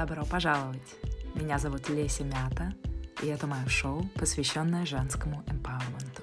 Добро 0.00 0.24
пожаловать! 0.24 0.96
Меня 1.34 1.58
зовут 1.58 1.90
Леся 1.90 2.24
Мята, 2.24 2.72
и 3.22 3.26
это 3.26 3.46
мое 3.46 3.66
шоу, 3.66 4.02
посвященное 4.14 4.86
женскому 4.86 5.44
эмпауэрменту. 5.46 6.22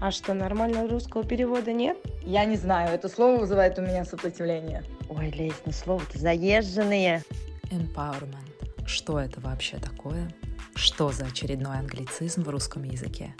А 0.00 0.10
что, 0.10 0.32
нормального 0.32 0.88
русского 0.88 1.22
перевода 1.22 1.74
нет? 1.74 1.98
Я 2.22 2.46
не 2.46 2.56
знаю, 2.56 2.88
это 2.94 3.10
слово 3.10 3.40
вызывает 3.40 3.78
у 3.78 3.82
меня 3.82 4.06
сопротивление. 4.06 4.82
Ой, 5.10 5.30
Лесь, 5.30 5.60
ну 5.66 5.72
слово-то 5.72 6.18
заезженные. 6.18 7.22
Empowerment. 7.64 8.86
Что 8.86 9.20
это 9.20 9.42
вообще 9.42 9.76
такое? 9.76 10.32
Что 10.74 11.12
за 11.12 11.26
очередной 11.26 11.76
англицизм 11.76 12.44
в 12.44 12.48
русском 12.48 12.82
языке? 12.82 13.34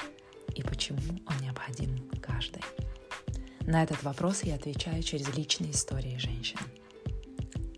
И 0.54 0.62
почему 0.62 1.00
он 1.27 1.36
необходим 1.41 2.11
каждой? 2.20 2.61
На 3.62 3.82
этот 3.82 4.02
вопрос 4.02 4.43
я 4.43 4.57
отвечаю 4.57 5.02
через 5.02 5.34
личные 5.34 5.70
истории 5.70 6.18
женщин. 6.18 6.59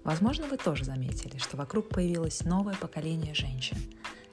Возможно, 0.04 0.46
вы 0.46 0.58
тоже 0.58 0.84
заметили, 0.84 1.38
что 1.38 1.56
вокруг 1.56 1.88
появилось 1.88 2.44
новое 2.44 2.74
поколение 2.74 3.34
женщин, 3.34 3.78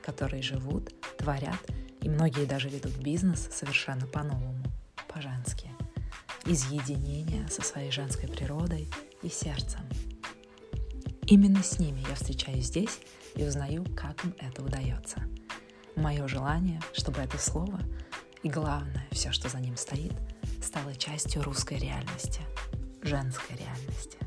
которые 0.02 0.44
живут, 0.44 0.92
творят 1.18 1.60
и 2.02 2.10
многие 2.10 2.46
даже 2.46 2.68
ведут 2.68 2.98
бизнес 2.98 3.48
совершенно 3.52 4.06
по-новому, 4.06 4.64
по-женски, 5.08 5.70
из 6.46 6.70
единения 6.72 7.48
со 7.48 7.62
своей 7.62 7.92
женской 7.92 8.28
природой 8.28 8.90
и 9.22 9.30
сердцем. 9.30 9.82
Именно 11.28 11.64
с 11.64 11.80
ними 11.80 12.04
я 12.10 12.16
встречаюсь 12.16 12.66
здесь 12.66 13.00
и 13.36 13.46
узнаю, 13.46 13.86
как 13.96 14.26
им 14.26 14.36
это 14.40 14.64
удается. 14.64 15.24
Мое 15.96 16.28
желание, 16.28 16.82
чтобы 16.94 17.22
это 17.22 17.38
слово 17.38 17.80
и 18.44 18.50
главное, 18.50 19.08
все, 19.12 19.32
что 19.32 19.48
за 19.48 19.60
ним 19.60 19.78
стоит, 19.78 20.14
стало 20.62 20.96
частью 20.96 21.44
русской 21.44 21.78
реальности, 21.78 22.42
женской 23.02 23.56
реальности. 23.56 24.18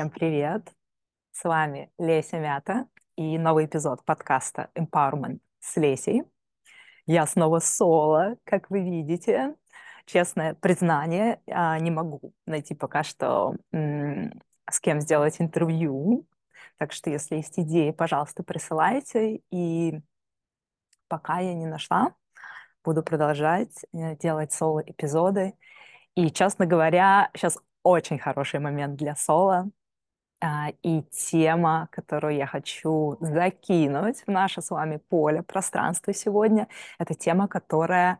Всем 0.00 0.08
привет! 0.08 0.72
С 1.30 1.44
вами 1.44 1.92
Леся 1.98 2.38
Мята 2.38 2.88
и 3.16 3.36
новый 3.36 3.66
эпизод 3.66 4.02
подкаста 4.02 4.70
Empowerment 4.74 5.40
с 5.58 5.76
Лесей. 5.76 6.22
Я 7.04 7.26
снова 7.26 7.58
соло, 7.58 8.38
как 8.44 8.70
вы 8.70 8.80
видите. 8.80 9.56
Честное 10.06 10.54
признание, 10.54 11.42
а, 11.50 11.78
не 11.78 11.90
могу 11.90 12.32
найти 12.46 12.74
пока 12.74 13.02
что 13.02 13.56
с 13.72 14.80
кем 14.80 15.02
сделать 15.02 15.38
интервью. 15.38 16.26
Так 16.78 16.92
что, 16.92 17.10
если 17.10 17.36
есть 17.36 17.58
идеи, 17.58 17.90
пожалуйста, 17.90 18.42
присылайте. 18.42 19.42
И 19.50 20.00
пока 21.08 21.40
я 21.40 21.52
не 21.52 21.66
нашла, 21.66 22.14
буду 22.82 23.02
продолжать 23.02 23.84
э, 23.92 24.16
делать 24.16 24.50
соло-эпизоды. 24.54 25.52
И, 26.14 26.30
честно 26.30 26.64
говоря, 26.64 27.28
сейчас 27.34 27.58
очень 27.82 28.18
хороший 28.18 28.60
момент 28.60 28.96
для 28.96 29.14
соло, 29.14 29.70
и 30.82 31.02
тема, 31.10 31.88
которую 31.92 32.36
я 32.36 32.46
хочу 32.46 33.16
закинуть 33.20 34.22
в 34.26 34.28
наше 34.30 34.62
с 34.62 34.70
вами 34.70 34.98
поле, 35.08 35.42
пространство 35.42 36.12
сегодня, 36.14 36.68
это 36.98 37.14
тема, 37.14 37.48
которая 37.48 38.18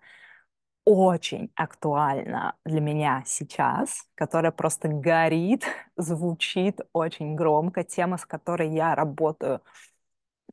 очень 0.85 1.51
актуальна 1.55 2.57
для 2.65 2.81
меня 2.81 3.23
сейчас, 3.27 4.07
которая 4.15 4.53
просто 4.53 4.89
горит, 4.89 5.65
звучит 5.97 6.81
очень 6.93 7.35
громко, 7.35 7.85
тема, 7.85 8.17
с 8.19 8.27
которой 8.27 8.71
я 8.71 8.95
работаю 8.95 9.63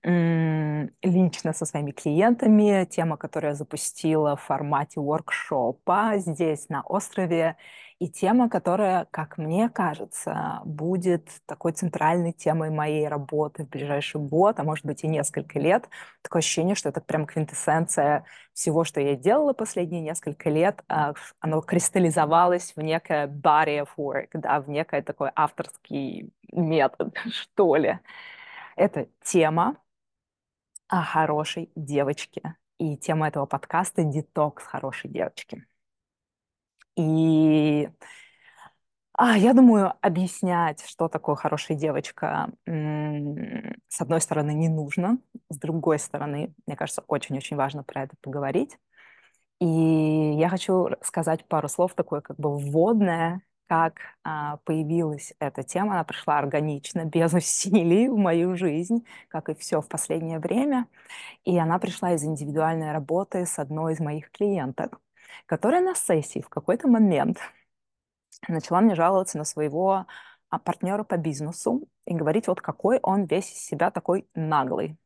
лично 0.03 1.53
со 1.53 1.65
своими 1.65 1.91
клиентами, 1.91 2.85
тема, 2.85 3.17
которую 3.17 3.51
я 3.51 3.55
запустила 3.55 4.35
в 4.35 4.41
формате 4.41 4.99
воркшопа 4.99 6.13
здесь 6.17 6.69
на 6.69 6.81
острове, 6.83 7.57
и 7.99 8.07
тема, 8.07 8.47
которая, 8.47 9.05
как 9.09 9.37
мне 9.37 9.69
кажется, 9.69 10.61
будет 10.65 11.29
такой 11.47 11.71
центральной 11.71 12.31
темой 12.31 12.69
моей 12.69 13.07
работы 13.07 13.65
в 13.65 13.69
ближайший 13.69 14.21
год, 14.21 14.59
а 14.59 14.63
может 14.63 14.85
быть 14.85 15.03
и 15.03 15.07
несколько 15.07 15.59
лет. 15.59 15.89
Такое 16.21 16.41
ощущение, 16.41 16.75
что 16.75 16.89
это 16.89 17.01
прям 17.01 17.25
квинтэссенция 17.25 18.25
всего, 18.53 18.83
что 18.83 19.01
я 19.01 19.15
делала 19.15 19.53
последние 19.53 20.01
несколько 20.01 20.49
лет, 20.49 20.83
а, 20.87 21.13
оно 21.39 21.61
кристаллизовалось 21.61 22.73
в 22.75 22.81
некое 22.81 23.27
body 23.27 23.83
of 23.83 23.89
work, 23.97 24.29
да, 24.33 24.59
в 24.61 24.69
некое 24.69 25.01
такой 25.01 25.31
авторский 25.35 26.31
метод, 26.51 27.15
что 27.31 27.75
ли. 27.75 27.99
Это 28.75 29.07
тема 29.23 29.77
о 30.87 31.01
хорошей 31.03 31.71
девочке. 31.75 32.55
И 32.77 32.95
тема 32.95 33.27
этого 33.27 33.47
подкаста— 33.47 34.03
детокс 34.05 34.63
хорошей 34.63 35.09
девочки. 35.09 35.65
И 36.97 37.89
а, 39.13 39.35
я 39.35 39.53
думаю, 39.53 39.93
объяснять, 40.01 40.83
что 40.85 41.07
такое 41.07 41.35
хорошая 41.35 41.75
девочка, 41.75 42.49
с 42.67 44.01
одной 44.01 44.21
стороны, 44.21 44.51
не 44.53 44.69
нужно, 44.69 45.17
с 45.49 45.57
другой 45.57 45.97
стороны, 45.97 46.53
мне 46.67 46.75
кажется, 46.75 47.03
очень-очень 47.07 47.57
важно 47.57 47.83
про 47.83 48.03
это 48.03 48.15
поговорить. 48.21 48.77
И 49.59 49.65
я 49.65 50.49
хочу 50.49 50.89
сказать 51.01 51.45
пару 51.47 51.67
слов 51.69 51.95
такое 51.95 52.21
как 52.21 52.37
бы 52.37 52.57
вводное, 52.57 53.41
как 53.67 53.95
а, 54.23 54.57
появилась 54.65 55.33
эта 55.39 55.63
тема. 55.63 55.93
Она 55.93 56.03
пришла 56.03 56.37
органично, 56.39 57.05
без 57.05 57.33
усилий 57.35 58.09
в 58.09 58.17
мою 58.17 58.55
жизнь, 58.55 59.05
как 59.29 59.49
и 59.49 59.55
все 59.55 59.81
в 59.81 59.87
последнее 59.89 60.39
время. 60.39 60.87
И 61.45 61.57
она 61.57 61.79
пришла 61.79 62.13
из 62.13 62.23
индивидуальной 62.23 62.91
работы 62.93 63.45
с 63.45 63.59
одной 63.59 63.93
из 63.93 63.99
моих 63.99 64.31
клиенток 64.31 64.99
которая 65.45 65.81
на 65.81 65.95
сессии 65.95 66.41
в 66.41 66.49
какой-то 66.49 66.87
момент 66.87 67.39
начала 68.47 68.81
мне 68.81 68.95
жаловаться 68.95 69.37
на 69.37 69.43
своего 69.43 70.05
а, 70.49 70.59
партнера 70.59 71.03
по 71.03 71.17
бизнесу 71.17 71.87
и 72.05 72.13
говорить, 72.13 72.47
вот 72.47 72.61
какой 72.61 72.99
он 73.01 73.25
весь 73.25 73.51
из 73.51 73.59
себя 73.59 73.91
такой 73.91 74.27
наглый. 74.35 74.97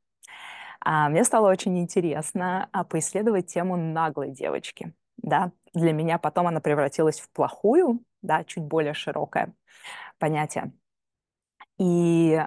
А 0.79 1.09
мне 1.09 1.23
стало 1.23 1.49
очень 1.49 1.77
интересно 1.79 2.69
а, 2.71 2.83
поисследовать 2.83 3.47
тему 3.47 3.77
наглой 3.77 4.31
девочки. 4.31 4.93
Да? 5.17 5.51
Для 5.73 5.93
меня 5.93 6.17
потом 6.17 6.47
она 6.47 6.59
превратилась 6.59 7.19
в 7.19 7.29
плохую, 7.29 8.03
да, 8.21 8.43
чуть 8.43 8.63
более 8.63 8.93
широкое 8.93 9.53
понятие. 10.19 10.71
И 11.77 12.39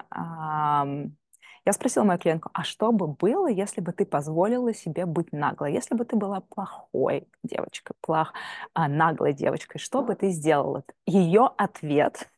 я 1.64 1.72
спросила 1.72 2.04
мою 2.04 2.19
клиентку, 2.19 2.50
а 2.52 2.62
что 2.62 2.92
бы 2.92 3.08
было, 3.08 3.48
если 3.48 3.80
бы 3.80 3.92
ты 3.92 4.04
позволила 4.04 4.75
себе 4.75 5.06
быть 5.06 5.32
наглой? 5.32 5.72
Если 5.72 5.94
бы 5.94 6.04
ты 6.04 6.16
была 6.16 6.41
плохой 6.41 7.26
девочкой, 7.42 7.97
плох, 8.00 8.32
а, 8.75 8.88
наглой 8.88 9.32
девочкой, 9.32 9.80
что 9.80 10.02
бы 10.02 10.14
ты 10.14 10.30
сделала? 10.30 10.84
Ее 11.06 11.50
ответ 11.56 12.30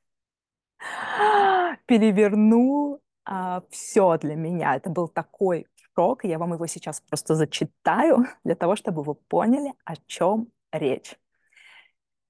перевернул 1.86 3.00
а, 3.24 3.62
все 3.70 4.16
для 4.18 4.36
меня. 4.36 4.76
Это 4.76 4.90
был 4.90 5.08
такой 5.08 5.66
шок, 5.94 6.24
я 6.24 6.38
вам 6.38 6.52
его 6.54 6.66
сейчас 6.66 7.00
просто 7.00 7.34
зачитаю 7.34 8.26
для 8.44 8.54
того, 8.54 8.76
чтобы 8.76 9.02
вы 9.02 9.14
поняли, 9.14 9.72
о 9.84 9.96
чем 10.06 10.48
речь. 10.70 11.18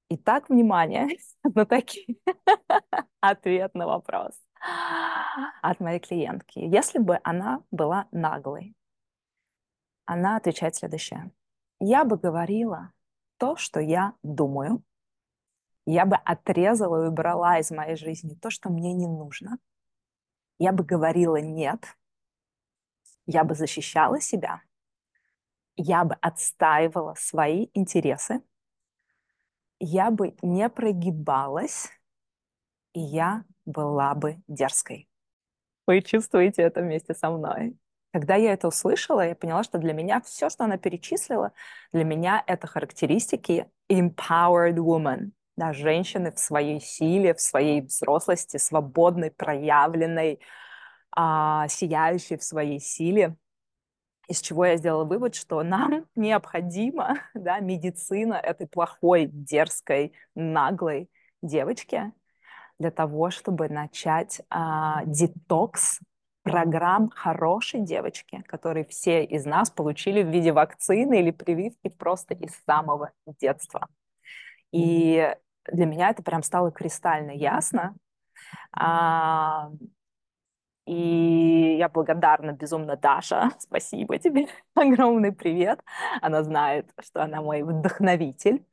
Итак, 0.09 0.49
внимание, 0.49 1.09
на 1.43 1.67
такие 1.67 2.17
ответ 3.21 3.75
на 3.75 3.87
вопрос 3.87 4.33
от 5.63 5.81
моей 5.81 6.01
клиентки. 6.01 6.59
Если 6.59 6.99
бы 6.99 7.21
она 7.25 7.63
была 7.71 8.09
наглой, 8.11 8.75
она 10.05 10.37
отвечает 10.37 10.77
следующее. 10.77 11.31
Я 11.81 12.05
бы 12.05 12.17
говорила 12.17 12.93
то, 13.39 13.57
что 13.57 13.81
я 13.81 14.15
думаю. 14.23 14.83
Я 15.85 16.07
бы 16.07 16.17
отрезала 16.17 17.05
и 17.05 17.09
убрала 17.09 17.59
из 17.59 17.71
моей 17.71 17.97
жизни 17.97 18.35
то, 18.35 18.51
что 18.51 18.71
мне 18.71 18.93
не 18.93 19.07
нужно. 19.07 19.59
Я 20.59 20.73
бы 20.73 20.85
говорила 20.85 21.37
«нет». 21.37 21.97
Я 23.27 23.43
бы 23.43 23.55
защищала 23.55 24.21
себя. 24.21 24.63
Я 25.75 26.05
бы 26.05 26.15
отстаивала 26.15 27.15
свои 27.15 27.69
интересы. 27.75 28.41
Я 29.81 30.11
бы 30.11 30.37
не 30.43 30.69
прогибалась. 30.69 31.91
И 32.93 33.01
я 33.01 33.45
была 33.67 34.15
бы 34.15 34.39
дерзкой. 34.49 35.09
Вы 35.87 36.01
чувствуете 36.03 36.63
это 36.63 36.81
вместе 36.81 37.15
со 37.15 37.31
мной. 37.31 37.77
Когда 38.13 38.35
я 38.37 38.55
это 38.55 38.69
услышала, 38.69 39.27
я 39.27 39.35
поняла, 39.35 39.63
что 39.63 39.79
для 39.79 39.93
меня 39.93 40.23
все, 40.23 40.49
что 40.49 40.65
она 40.65 40.79
перечислила, 40.79 41.53
для 41.93 42.05
меня 42.05 42.43
это 42.47 42.67
характеристики 42.67 43.71
empowered 43.91 44.77
woman, 44.77 45.33
да, 45.57 45.73
женщины 45.73 46.33
в 46.33 46.39
своей 46.39 46.81
силе, 46.81 47.35
в 47.35 47.41
своей 47.41 47.83
взрослости, 47.83 48.57
свободной, 48.57 49.31
проявленной, 49.31 50.41
а, 51.15 51.69
сияющей 51.69 52.37
в 52.37 52.43
своей 52.43 52.81
силе. 52.81 53.37
Из 54.29 54.41
чего 54.41 54.65
я 54.67 54.77
сделала 54.77 55.05
вывод, 55.05 55.35
что 55.35 55.63
нам 55.63 56.07
необходима 56.17 57.19
да, 57.35 57.61
медицина 57.61 58.35
этой 58.35 58.67
плохой, 58.67 59.27
дерзкой, 59.27 60.13
наглой 60.35 61.11
девочки, 61.43 62.13
для 62.79 62.91
того, 62.91 63.31
чтобы 63.31 63.69
начать 63.69 64.43
а, 64.51 65.05
детокс 65.05 66.01
программ 66.43 67.11
хорошей 67.11 67.81
девочки, 67.81 68.43
которые 68.47 68.85
все 68.85 69.25
из 69.25 69.45
нас 69.47 69.71
получили 69.71 70.23
в 70.23 70.29
виде 70.29 70.53
вакцины 70.53 71.21
или 71.21 71.31
прививки 71.33 71.89
просто 71.89 72.35
из 72.35 72.53
самого 72.67 73.11
детства. 73.41 73.89
И 74.73 75.35
для 75.67 75.87
меня 75.87 76.11
это 76.11 76.23
прям 76.23 76.43
стало 76.43 76.71
кристально 76.71 77.33
ясно. 77.33 77.97
А, 78.73 79.71
и 80.87 81.77
я 81.79 81.89
благодарна 81.89 82.53
безумно 82.53 82.97
Даша. 82.97 83.51
Спасибо 83.59 84.19
тебе. 84.19 84.47
Огромный 84.75 85.33
привет. 85.33 85.81
Она 86.23 86.43
знает, 86.45 86.89
что 87.01 87.23
она 87.23 87.43
мой 87.43 87.63
вдохновитель. 87.63 88.65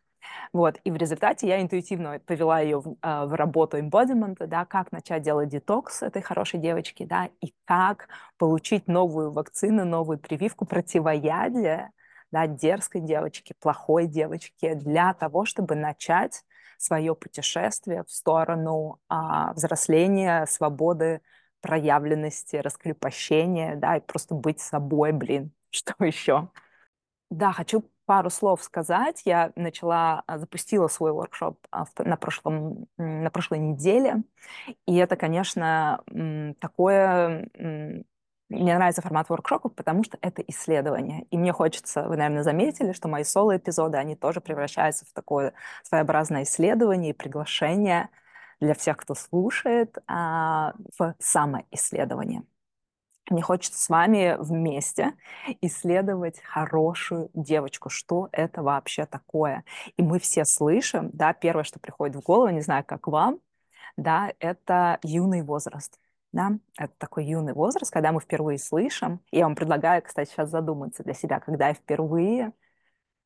Вот. 0.54 0.80
И 0.84 0.92
в 0.92 0.96
результате 0.96 1.48
я 1.48 1.62
интуитивно 1.62 2.20
повела 2.20 2.60
ее 2.60 2.80
в, 2.80 2.96
а, 3.02 3.26
в 3.26 3.34
работу 3.34 3.78
embodiment, 3.78 4.46
да, 4.48 4.66
как 4.66 4.92
начать 4.92 5.24
делать 5.24 5.50
детокс 5.50 6.02
этой 6.04 6.22
хорошей 6.22 6.60
девочки, 6.60 7.06
да, 7.06 7.30
и 7.42 7.54
как 7.66 8.08
получить 8.38 8.88
новую 8.88 9.32
вакцину, 9.32 9.86
новую 9.86 10.20
прививку 10.20 10.66
противоядия, 10.66 11.92
да, 12.32 12.48
дерзкой 12.48 13.02
девочки, 13.02 13.54
плохой 13.60 14.08
девочки, 14.08 14.74
для 14.74 15.14
того, 15.14 15.46
чтобы 15.46 15.76
начать 15.76 16.44
свое 16.78 17.16
путешествие 17.16 18.04
в 18.04 18.12
сторону 18.12 19.00
а, 19.08 19.54
взросления, 19.54 20.46
свободы, 20.48 21.22
проявленности, 21.62 22.58
раскрепощения, 22.58 23.76
да, 23.78 23.98
и 23.98 24.02
просто 24.02 24.36
быть 24.36 24.60
собой, 24.60 25.14
блин, 25.14 25.52
что 25.70 25.94
еще? 26.04 26.50
Да, 27.30 27.52
хочу 27.52 27.90
пару 28.06 28.30
слов 28.30 28.64
сказать. 28.64 29.22
Я 29.26 29.52
начала, 29.56 30.24
а, 30.28 30.38
запустила 30.38 30.88
свой 30.88 31.12
воркшоп 31.12 31.58
а, 31.72 31.86
на, 32.00 32.18
прошлом, 32.18 32.88
на 32.98 33.30
прошлой 33.30 33.60
неделе, 33.60 34.24
и 34.86 34.96
это, 34.98 35.16
конечно, 35.16 36.02
такое 36.60 37.50
мне 38.50 38.76
нравится 38.76 39.02
формат 39.02 39.30
воркшопов, 39.30 39.74
потому 39.74 40.04
что 40.04 40.18
это 40.22 40.42
исследование. 40.44 41.26
И 41.32 41.38
мне 41.38 41.52
хочется, 41.52 42.08
вы, 42.08 42.18
наверное, 42.18 42.44
заметили, 42.44 42.92
что 42.92 43.08
мои 43.08 43.24
соло-эпизоды, 43.24 43.98
они 43.98 44.16
тоже 44.16 44.42
превращаются 44.42 45.06
в 45.06 45.14
такое 45.14 45.54
своеобразное 45.84 46.44
исследование 46.44 47.12
и 47.12 47.14
приглашение 47.14 48.10
для 48.60 48.76
всех, 48.76 48.98
кто 48.98 49.16
слушает, 49.16 49.98
а, 50.08 50.74
в 50.98 51.16
самоисследование. 51.20 52.44
Мне 53.30 53.42
хочется 53.42 53.82
с 53.82 53.90
вами 53.90 54.36
вместе 54.40 55.14
исследовать 55.62 56.42
хорошую 56.42 57.30
девочку, 57.34 57.90
что 57.90 58.30
это 58.32 58.62
вообще 58.64 59.06
такое. 59.06 59.64
И 59.98 60.04
мы 60.04 60.20
все 60.20 60.44
слышим, 60.46 61.10
да, 61.14 61.34
первое, 61.34 61.64
что 61.64 61.80
приходит 61.80 62.18
в 62.18 62.22
голову, 62.22 62.50
не 62.50 62.62
знаю, 62.62 62.84
как 62.86 63.08
вам, 63.08 63.40
да, 63.98 64.34
это 64.40 65.00
юный 65.04 65.42
возраст 65.42 66.00
да, 66.34 66.52
это 66.78 66.94
такой 66.98 67.26
юный 67.26 67.54
возраст, 67.54 67.92
когда 67.94 68.12
мы 68.12 68.20
впервые 68.20 68.58
слышим. 68.58 69.22
Я 69.32 69.46
вам 69.46 69.56
предлагаю, 69.56 70.02
кстати, 70.02 70.30
сейчас 70.32 70.50
задуматься 70.50 71.04
для 71.04 71.14
себя, 71.14 71.40
когда 71.40 71.68
я 71.70 71.74
впервые 71.76 72.54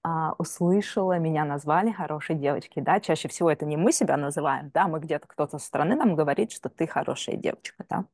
а, 0.03 0.33
услышала, 0.37 1.19
меня 1.19 1.45
назвали 1.45 1.91
хорошей 1.91 2.35
девочкой, 2.35 2.83
да, 2.83 2.99
чаще 2.99 3.27
всего 3.29 3.51
это 3.51 3.65
не 3.65 3.77
мы 3.77 3.91
себя 3.91 4.17
называем, 4.17 4.71
да, 4.73 4.87
мы 4.87 4.99
где-то 4.99 5.27
кто-то 5.27 5.59
со 5.59 5.65
стороны 5.65 5.95
нам 5.95 6.15
говорит, 6.15 6.51
что 6.51 6.69
ты 6.69 6.87
хорошая 6.87 7.37
девочка, 7.37 7.85
да. 7.89 8.05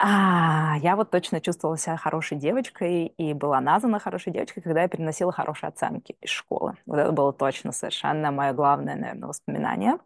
А, 0.00 0.76
я 0.82 0.96
вот 0.96 1.10
точно 1.10 1.40
чувствовала 1.40 1.78
себя 1.78 1.96
хорошей 1.96 2.36
девочкой 2.36 3.06
и 3.06 3.32
была 3.32 3.60
названа 3.60 3.98
хорошей 4.00 4.32
девочкой, 4.32 4.62
когда 4.62 4.82
я 4.82 4.88
переносила 4.88 5.32
хорошие 5.32 5.68
оценки 5.68 6.16
из 6.20 6.30
школы. 6.30 6.76
Вот 6.86 6.98
это 6.98 7.12
было 7.12 7.32
точно 7.32 7.72
совершенно 7.72 8.30
мое 8.32 8.52
главное, 8.52 8.96
наверное, 8.96 9.28
воспоминание. 9.28 9.98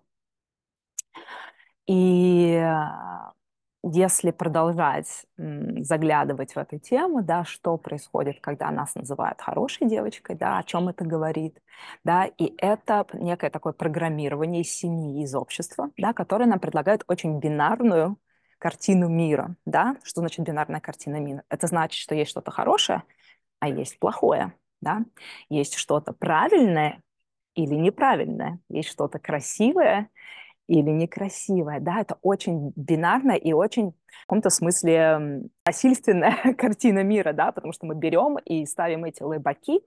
И 1.87 2.55
а, 2.57 3.33
если 3.83 4.31
продолжать 4.31 5.25
заглядывать 5.37 6.55
в 6.55 6.59
эту 6.59 6.79
тему, 6.79 7.23
да, 7.23 7.45
что 7.45 7.79
происходит, 7.79 8.41
когда 8.41 8.71
нас 8.71 8.95
называют 8.95 9.41
хорошей 9.41 9.89
девочкой, 9.89 10.37
да, 10.37 10.59
о 10.59 10.63
чем 10.65 10.89
это 10.89 11.05
говорит, 11.05 11.59
да, 12.05 12.27
и 12.27 12.55
это 12.59 13.07
некое 13.15 13.51
такое 13.51 13.73
программирование 13.73 14.63
из 14.63 14.71
семьи, 14.73 15.23
из 15.23 15.35
общества, 15.35 15.91
да, 15.97 16.13
которое 16.13 16.47
нам 16.47 16.61
предлагает 16.61 17.05
очень 17.09 17.39
бинарную 17.39 18.19
картину 18.59 19.09
мира, 19.09 19.55
да, 19.65 19.97
что 20.03 20.21
значит 20.21 20.45
бинарная 20.45 20.81
картина 20.81 21.17
мира? 21.17 21.43
Это 21.49 21.67
значит, 21.67 22.01
что 22.01 22.15
есть 22.15 22.31
что-то 22.31 22.51
хорошее, 22.51 23.03
а 23.61 23.69
есть 23.69 23.99
плохое, 23.99 24.53
да, 24.81 25.05
есть 25.49 25.75
что-то 25.75 26.13
правильное 26.13 27.03
или 27.55 27.75
неправильное, 27.75 28.61
есть 28.69 28.89
что-то 28.89 29.19
красивое 29.19 30.09
или 30.69 30.91
некрасивая. 30.91 31.81
Да, 31.81 32.01
это 32.01 32.19
очень 32.23 32.73
бинарная 32.77 33.37
и 33.37 33.53
очень 33.53 33.91
в 33.91 34.21
каком-то 34.27 34.51
смысле 34.51 35.49
насильственная 35.65 36.55
картина 36.59 37.03
мира, 37.03 37.33
да, 37.33 37.53
потому 37.53 37.73
что 37.73 37.87
мы 37.87 37.95
берем 37.95 38.39
и 38.39 38.65
ставим 38.67 39.05
эти 39.05 39.23
лыбаки. 39.23 39.81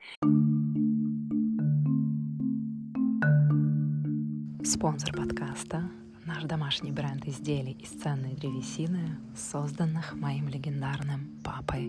Спонсор 4.63 5.15
подкаста– 5.15 5.83
наш 6.33 6.43
домашний 6.43 6.91
бренд 6.91 7.27
изделий 7.27 7.73
из 7.73 7.89
ценной 7.89 8.35
древесины, 8.35 9.17
созданных 9.35 10.13
моим 10.13 10.47
легендарным 10.47 11.41
папой 11.43 11.87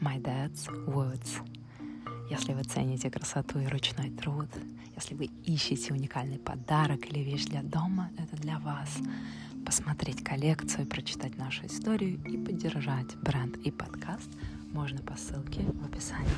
My 0.00 0.20
Dad's 0.22 0.68
Woods– 0.86 1.42
если 2.30 2.52
вы 2.52 2.62
цените 2.62 3.10
красоту 3.10 3.58
и 3.58 3.66
ручной 3.66 4.10
труд, 4.10 4.48
если 4.94 5.14
вы 5.14 5.30
ищете 5.46 5.94
уникальный 5.94 6.38
подарок 6.38 7.06
или 7.10 7.20
вещь 7.20 7.46
для 7.46 7.62
дома, 7.62 8.10
это 8.18 8.36
для 8.36 8.58
вас. 8.58 8.98
Посмотреть 9.64 10.22
коллекцию, 10.22 10.86
прочитать 10.86 11.38
нашу 11.38 11.64
историю 11.66 12.22
и 12.26 12.36
поддержать 12.36 13.16
бренд 13.22 13.56
и 13.58 13.70
подкаст 13.70 14.28
можно 14.72 14.98
по 14.98 15.16
ссылке 15.16 15.62
в 15.62 15.86
описании. 15.86 16.28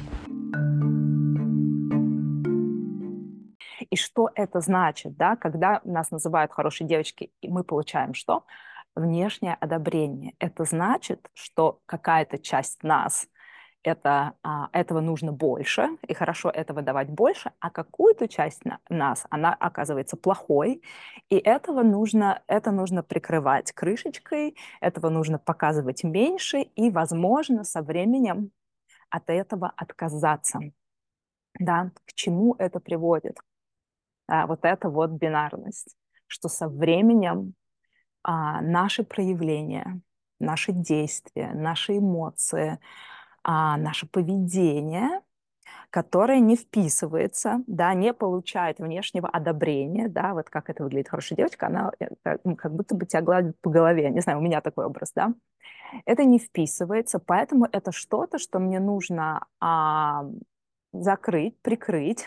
Что 4.01 4.31
это 4.35 4.61
значит, 4.61 5.17
да, 5.17 5.37
когда 5.37 5.81
нас 5.85 6.11
называют 6.11 6.53
хорошей 6.53 6.87
девочкой, 6.87 7.33
и 7.41 7.49
мы 7.49 7.65
получаем 7.65 8.15
что? 8.15 8.45
Внешнее 8.95 9.57
одобрение. 9.61 10.35
Это 10.39 10.65
значит, 10.65 11.29
что 11.35 11.81
какая-то 11.87 12.39
часть 12.39 12.83
нас– 12.83 13.29
это, 13.83 14.35
а, 14.43 14.69
этого 14.73 15.01
нужно 15.01 15.33
больше, 15.33 15.89
и 16.07 16.15
хорошо 16.15 16.51
этого 16.51 16.83
давать 16.83 17.09
больше, 17.09 17.53
а 17.61 17.71
какую-то 17.71 18.29
часть 18.29 18.65
на, 18.65 18.79
нас, 18.89 19.27
она 19.31 19.55
оказывается 19.55 20.17
плохой, 20.17 20.83
и 21.31 21.37
этого 21.37 21.83
нужно, 21.83 22.43
это 22.47 22.73
нужно 22.73 23.03
прикрывать 23.03 23.73
крышечкой, 23.73 24.57
этого 24.81 25.09
нужно 25.09 25.39
показывать 25.39 26.05
меньше, 26.05 26.61
и, 26.61 26.91
возможно, 26.91 27.65
со 27.65 27.83
временем 27.83 28.51
от 29.09 29.31
этого 29.31 29.73
отказаться. 29.77 30.61
Да, 31.59 31.91
к 32.07 32.13
чему 32.15 32.55
это 32.59 32.81
приводит? 32.81 33.39
А, 34.31 34.47
вот 34.47 34.61
эта 34.63 34.89
вот 34.89 35.11
бинарность, 35.11 35.97
что 36.29 36.49
со 36.49 36.69
временем 36.69 37.55
а, 38.23 38.61
наши 38.63 39.03
проявления, 39.03 40.01
наши 40.39 40.73
действия, 40.73 41.53
наши 41.53 41.99
эмоции, 41.99 42.79
а, 43.43 43.77
наше 43.77 44.07
поведение, 44.07 45.21
которое 45.91 46.39
не 46.39 46.57
вписывается, 46.57 47.65
да, 47.67 47.93
не 47.95 48.15
получает 48.15 48.79
внешнего 48.79 49.29
одобрения, 49.29 50.09
да, 50.09 50.35
вот 50.35 50.49
как 50.49 50.71
это 50.71 50.85
выглядит 50.85 51.09
хорошая 51.09 51.37
девочка, 51.37 51.67
она 51.67 51.91
э, 51.99 52.39
ну, 52.45 52.55
как 52.55 52.73
будто 52.73 52.95
бы 52.95 53.07
тебя 53.07 53.23
гладит 53.23 53.61
по 53.61 53.71
голове, 53.71 54.11
не 54.11 54.21
знаю, 54.21 54.39
у 54.39 54.43
меня 54.43 54.61
такой 54.61 54.87
образ, 54.87 55.13
да, 55.13 55.35
это 56.05 56.25
не 56.25 56.39
вписывается, 56.39 57.19
поэтому 57.19 57.67
это 57.73 57.91
что-то, 57.91 58.39
что 58.39 58.61
мне 58.61 58.79
нужно 58.79 59.45
а, 59.59 60.25
закрыть, 60.93 61.61
прикрыть, 61.63 62.25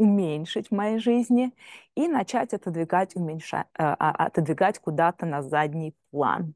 уменьшить 0.00 0.68
в 0.68 0.74
моей 0.74 0.98
жизни 0.98 1.52
и 1.94 2.08
начать 2.08 2.54
отодвигать, 2.54 3.14
уменьшать, 3.16 3.66
а, 3.74 3.94
а, 3.98 4.26
отодвигать 4.26 4.78
куда-то 4.78 5.26
на 5.26 5.42
задний 5.42 5.94
план. 6.10 6.54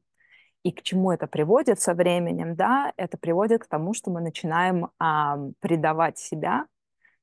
И 0.63 0.71
к 0.71 0.81
чему 0.81 1.11
это 1.11 1.27
приводит 1.27 1.79
со 1.79 1.93
временем, 1.93 2.55
да, 2.55 2.91
это 2.97 3.19
приводит 3.19 3.63
к 3.63 3.67
тому, 3.67 3.93
что 3.93 4.09
мы 4.09 4.19
начинаем 4.19 4.89
а, 4.97 5.37
предавать 5.59 6.17
себя, 6.17 6.65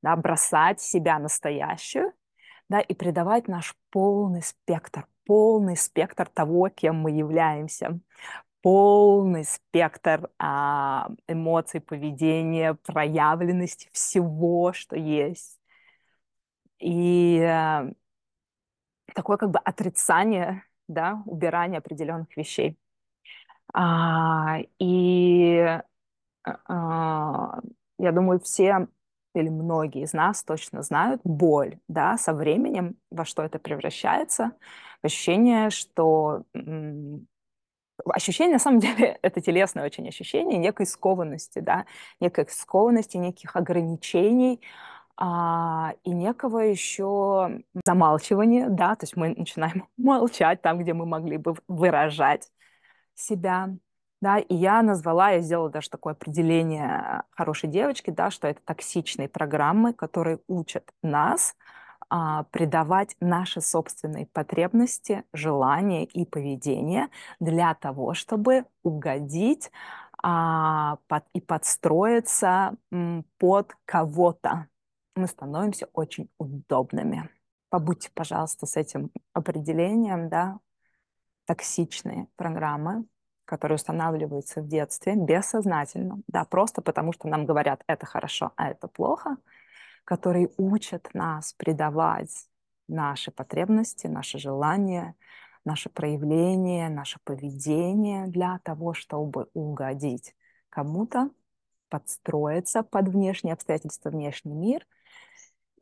да, 0.01 0.15
бросать 0.15 0.81
себя 0.81 1.19
настоящую, 1.19 2.13
да, 2.69 2.79
и 2.79 2.95
предавать 2.95 3.49
наш 3.49 3.75
полный 3.91 4.43
спектр, 4.43 5.09
полный 5.27 5.77
спектр 5.77 6.29
того, 6.29 6.69
кем 6.69 7.01
мы 7.01 7.11
являемся, 7.11 7.99
полный 8.61 9.45
спектр 9.45 10.31
а, 10.39 11.09
эмоций, 11.27 11.81
поведения, 11.81 12.75
проявленности 12.75 13.89
всего, 13.91 14.73
что 14.73 14.95
есть. 14.95 15.62
И 16.83 17.41
а, 17.43 17.87
такое 19.15 19.37
как 19.37 19.51
бы 19.51 19.59
отрицание, 19.59 20.65
да, 20.89 21.23
убирание 21.27 21.79
определенных 21.79 22.37
вещей. 22.37 22.79
А, 23.75 24.59
и 24.79 25.81
а, 26.45 27.61
я 27.99 28.13
думаю, 28.13 28.41
все 28.41 28.89
или 29.35 29.49
многие 29.49 30.03
из 30.05 30.13
нас 30.13 30.45
точно 30.45 30.83
знают 30.83 31.23
боль, 31.25 31.79
да, 31.89 32.19
со 32.19 32.35
временем, 32.35 32.97
во 33.11 33.25
что 33.25 33.43
это 33.43 33.59
превращается, 33.59 34.53
ощущение, 35.03 35.71
что 35.71 36.45
ощущение, 38.07 38.55
на 38.55 38.59
самом 38.59 38.81
деле, 38.81 39.19
это 39.23 39.41
телесное 39.41 39.85
очень 39.85 40.09
ощущение 40.09 40.59
некой 40.59 40.87
скованности, 40.87 41.59
да, 41.61 41.87
некой 42.21 42.47
скованности, 42.49 43.17
неких 43.17 43.57
ограничений, 43.57 44.61
а, 45.17 45.95
и 46.05 46.11
некого 46.11 46.61
еще 46.61 47.63
замалчивания, 47.87 48.69
да, 48.69 48.95
то 48.97 49.05
есть 49.05 49.17
мы 49.17 49.35
начинаем 49.37 49.89
молчать 49.97 50.63
там, 50.63 50.79
где 50.79 50.95
мы 50.95 51.07
могли 51.07 51.37
бы 51.37 51.55
выражать 51.69 52.51
себя, 53.15 53.71
да, 54.21 54.39
и 54.39 54.55
я 54.55 54.83
назвала, 54.83 55.31
я 55.31 55.41
сделала 55.41 55.71
даже 55.71 55.91
такое 55.91 56.15
определение 56.15 57.25
хорошей 57.33 57.69
девочки, 57.69 58.11
да, 58.11 58.31
что 58.31 58.49
это 58.49 58.61
токсичные 58.65 59.29
программы, 59.29 59.93
которые 59.93 60.41
учат 60.47 60.91
нас 61.03 61.57
а, 62.09 62.45
придавать 62.45 63.17
наши 63.21 63.61
собственные 63.61 64.27
потребности, 64.27 65.25
желания 65.33 66.05
и 66.05 66.25
поведение 66.27 67.09
для 67.41 67.75
того, 67.75 68.15
чтобы 68.15 68.67
угодить 68.83 69.71
а, 70.23 70.99
под, 71.09 71.25
и 71.33 71.41
подстроиться 71.41 72.77
под 73.39 73.75
кого-то. 73.87 74.69
Мы 75.15 75.27
становимся 75.27 75.89
очень 75.93 76.31
удобными. 76.39 77.29
Побудьте, 77.69 78.11
пожалуйста, 78.15 78.67
с 78.67 78.77
этим 78.77 79.11
определением, 79.33 80.29
да, 80.29 80.59
токсичные 81.47 82.29
программы, 82.37 83.05
которые 83.45 83.77
устанавливаются 83.77 84.63
в 84.63 84.69
детстве 84.69 85.15
бессознательно, 85.17 86.21
да, 86.29 86.45
просто 86.45 86.83
потому 86.83 87.13
что 87.13 87.29
нам 87.29 87.47
говорят, 87.47 87.83
это 87.87 88.07
хорошо, 88.07 88.53
а 88.57 88.71
это 88.71 88.89
плохо– 88.89 89.37
которые 90.05 90.51
учат 90.57 91.11
нас 91.15 91.53
предавать 91.55 92.49
наши 92.89 93.31
потребности, 93.31 94.07
наши 94.07 94.39
желания, 94.39 95.15
наше 95.65 95.89
проявление, 95.89 96.89
наше 96.89 97.19
поведение 97.25 98.27
для 98.27 98.59
того, 98.65 98.95
чтобы 98.95 99.49
угодить 99.55 100.35
кому-то, 100.69 101.31
подстроиться 101.89 102.83
под 102.83 103.09
внешние 103.09 103.53
обстоятельства, 103.53 104.11
внешний 104.11 104.55
мир 104.55 104.87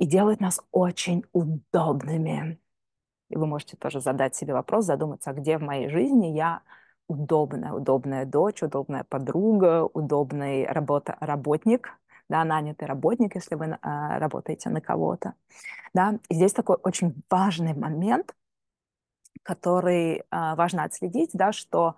и 0.00 0.06
делать 0.06 0.40
нас 0.40 0.60
очень 0.72 1.24
удобными. 1.32 2.58
И 3.28 3.36
вы 3.36 3.46
можете 3.46 3.76
тоже 3.76 4.00
задать 4.00 4.34
себе 4.34 4.54
вопрос, 4.54 4.86
задуматься, 4.86 5.30
а 5.30 5.34
где 5.34 5.58
в 5.58 5.62
моей 5.62 5.90
жизни 5.90 6.28
я 6.28 6.62
удобная, 7.06 7.72
удобная 7.72 8.24
дочь, 8.24 8.62
удобная 8.62 9.04
подруга, 9.04 9.84
удобный 9.84 10.66
работа, 10.66 11.18
работник, 11.20 11.92
да, 12.30 12.44
нанятый 12.44 12.88
работник, 12.88 13.34
если 13.34 13.56
вы 13.56 13.76
а, 13.82 14.18
работаете 14.18 14.70
на 14.70 14.80
кого-то. 14.80 15.34
Да. 15.92 16.18
И 16.30 16.34
здесь 16.34 16.54
такой 16.54 16.78
очень 16.82 17.22
важный 17.28 17.74
момент, 17.74 18.34
который 19.42 20.22
а, 20.30 20.56
важно 20.56 20.84
отследить, 20.84 21.32
да, 21.34 21.52
что 21.52 21.96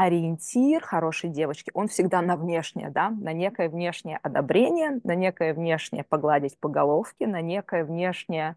ориентир 0.00 0.82
хорошей 0.82 1.28
девочки, 1.28 1.70
он 1.74 1.88
всегда 1.88 2.22
на 2.22 2.38
внешнее, 2.38 2.88
да, 2.88 3.10
на 3.10 3.34
некое 3.34 3.68
внешнее 3.68 4.16
одобрение, 4.22 4.98
на 5.04 5.14
некое 5.14 5.52
внешнее 5.52 6.04
погладить 6.04 6.58
по 6.58 6.70
головке, 6.70 7.26
на 7.26 7.42
некое 7.42 7.84
внешнее 7.84 8.56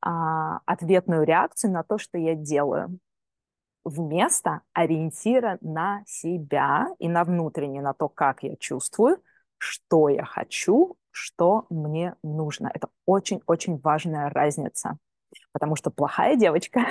а, 0.00 0.60
ответную 0.64 1.24
реакцию 1.24 1.72
на 1.72 1.82
то, 1.82 1.98
что 1.98 2.16
я 2.16 2.34
делаю 2.34 2.98
вместо 3.84 4.62
ориентира 4.72 5.58
на 5.60 6.02
себя 6.06 6.88
и 6.98 7.10
на 7.10 7.24
внутреннее, 7.24 7.82
на 7.82 7.92
то, 7.92 8.08
как 8.08 8.42
я 8.42 8.56
чувствую, 8.56 9.22
что 9.58 10.08
я 10.08 10.24
хочу, 10.24 10.96
что 11.10 11.66
мне 11.68 12.14
нужно. 12.22 12.70
Это 12.72 12.88
очень-очень 13.04 13.78
важная 13.80 14.30
разница, 14.30 14.96
потому 15.52 15.76
что 15.76 15.90
плохая 15.90 16.36
девочка, 16.36 16.86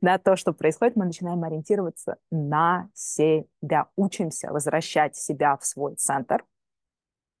да, 0.00 0.18
то, 0.18 0.36
что 0.36 0.52
происходит, 0.52 0.96
мы 0.96 1.04
начинаем 1.04 1.42
ориентироваться 1.44 2.16
на 2.30 2.88
себя, 2.94 3.88
учимся 3.96 4.52
возвращать 4.52 5.16
себя 5.16 5.56
в 5.56 5.64
свой 5.64 5.94
центр 5.96 6.44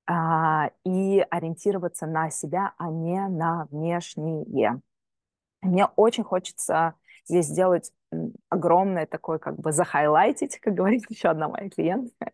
а, 0.06 0.70
и 0.84 1.24
ориентироваться 1.30 2.06
на 2.06 2.30
себя, 2.30 2.72
а 2.78 2.90
не 2.90 3.26
на 3.28 3.66
внешнее. 3.70 4.80
Мне 5.62 5.86
очень 5.96 6.24
хочется 6.24 6.94
здесь 7.26 7.46
сделать 7.46 7.90
огромное 8.48 9.06
такое, 9.06 9.38
как 9.38 9.56
бы 9.56 9.72
захайлайтить, 9.72 10.58
как 10.60 10.74
говорит 10.74 11.04
еще 11.08 11.28
одна 11.28 11.48
моя 11.48 11.68
клиентка, 11.70 12.30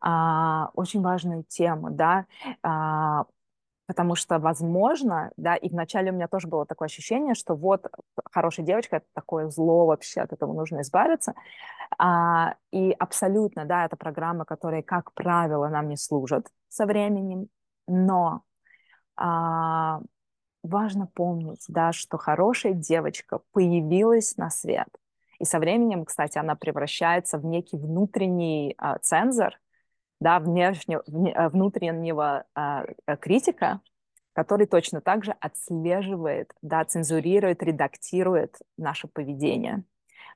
а, 0.00 0.70
очень 0.74 1.02
важную 1.02 1.44
тему, 1.44 1.90
да, 1.90 2.26
а, 2.62 3.26
потому 3.86 4.14
что, 4.14 4.38
возможно, 4.38 5.30
да, 5.36 5.56
и 5.56 5.68
вначале 5.68 6.10
у 6.10 6.14
меня 6.14 6.28
тоже 6.28 6.48
было 6.48 6.66
такое 6.66 6.86
ощущение, 6.86 7.34
что 7.34 7.54
вот 7.54 7.86
хорошая 8.30 8.64
девочка— 8.64 8.96
это 8.98 9.06
такое 9.12 9.48
зло 9.48 9.86
вообще, 9.86 10.22
от 10.22 10.32
этого 10.32 10.52
нужно 10.52 10.80
избавиться, 10.80 11.34
а, 11.98 12.56
и 12.72 12.92
абсолютно, 12.92 13.64
да, 13.64 13.84
это 13.84 13.96
программы, 13.96 14.44
которые, 14.44 14.82
как 14.82 15.12
правило, 15.12 15.68
нам 15.68 15.88
не 15.88 15.96
служат 15.96 16.46
со 16.68 16.86
временем, 16.86 17.48
но 17.86 18.42
а, 19.16 20.00
важно 20.62 21.06
помнить, 21.06 21.64
да, 21.68 21.92
что 21.92 22.18
хорошая 22.18 22.72
девочка 22.72 23.40
появилась 23.52 24.36
на 24.36 24.50
свет. 24.50 24.88
И 25.38 25.44
со 25.44 25.58
временем, 25.58 26.04
кстати, 26.04 26.38
она 26.38 26.54
превращается 26.54 27.38
в 27.38 27.44
некий 27.44 27.76
внутренний 27.76 28.74
а, 28.78 28.98
цензор, 28.98 29.58
да, 30.24 30.38
внешне, 30.40 31.00
вне, 31.06 31.32
э, 31.32 31.48
внутреннего 31.50 32.44
а, 32.54 32.86
э, 33.06 33.16
критика, 33.18 33.82
который 34.32 34.66
точно 34.66 35.02
так 35.02 35.22
же 35.22 35.34
отслеживает, 35.38 36.50
да, 36.62 36.82
цензурирует, 36.86 37.62
редактирует 37.62 38.56
наше 38.78 39.06
поведение. 39.06 39.84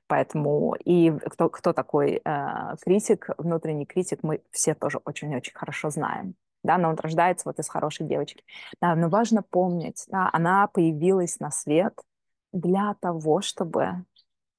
Поэтому 0.05 0.75
и 0.75 1.09
кто, 1.11 1.49
кто 1.49 1.73
такой 1.73 2.21
э, 2.23 2.75
критик, 2.83 3.29
внутренний 3.39 3.87
критик, 3.87 4.19
мы 4.21 4.43
все 4.51 4.75
тоже 4.75 4.99
очень-очень 5.05 5.53
хорошо 5.53 5.89
знаем 5.89 6.35
да, 6.61 6.77
но 6.77 6.89
он 6.89 6.95
рождается 6.97 7.47
вот 7.47 7.57
из 7.57 7.69
хорошей 7.69 8.05
девочки. 8.05 8.43
Да, 8.81 8.93
но 8.93 9.07
важно 9.07 9.41
помнить, 9.41 10.03
да, 10.09 10.29
она 10.33 10.67
появилась 10.67 11.39
на 11.39 11.51
свет 11.51 11.97
для 12.51 12.95
того, 12.95 13.39
чтобы 13.39 14.03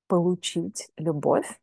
получить 0.07 0.89
любовь, 0.97 1.61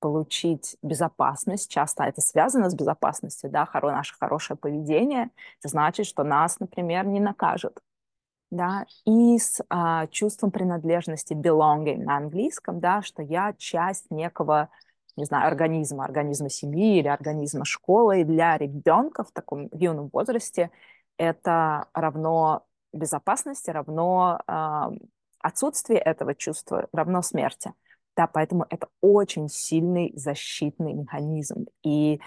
получить 0.00 0.76
безопасность. 0.82 1.70
Часто 1.70 2.04
это 2.04 2.20
связано 2.20 2.70
с 2.70 2.74
безопасностью, 2.74 3.50
да, 3.50 3.66
хоро, 3.66 3.92
наше 3.92 4.16
хорошее 4.18 4.56
поведение. 4.56 5.30
Это 5.60 5.68
значит, 5.68 6.06
что 6.06 6.24
нас, 6.24 6.58
например, 6.60 7.06
не 7.06 7.20
накажут. 7.20 7.80
Да, 8.50 8.84
и 9.04 9.38
с 9.38 9.62
а, 9.68 10.08
чувством 10.08 10.50
принадлежности, 10.50 11.34
belonging 11.34 12.02
на 12.02 12.16
английском, 12.16 12.80
да, 12.80 13.00
что 13.00 13.22
я 13.22 13.54
часть 13.56 14.10
некого 14.10 14.70
не 15.16 15.24
знаю, 15.24 15.46
организма, 15.48 16.04
организма 16.04 16.48
семьи 16.48 16.98
или 16.98 17.08
организма 17.08 17.64
школы. 17.64 18.22
И 18.22 18.24
для 18.24 18.56
ребенка 18.56 19.22
в 19.22 19.32
таком 19.32 19.68
юном 19.72 20.08
возрасте 20.12 20.70
это 21.18 21.86
равно 21.92 22.66
безопасности, 22.92 23.70
равно 23.70 24.40
э, 24.46 24.82
отсутствие 25.40 26.00
этого 26.00 26.34
чувства, 26.34 26.88
равно 26.92 27.22
смерти. 27.22 27.72
Да, 28.20 28.26
поэтому 28.26 28.66
это 28.68 28.88
очень 29.00 29.48
сильный 29.48 30.12
защитный 30.14 30.92
механизм. 30.92 31.68
И 31.82 32.20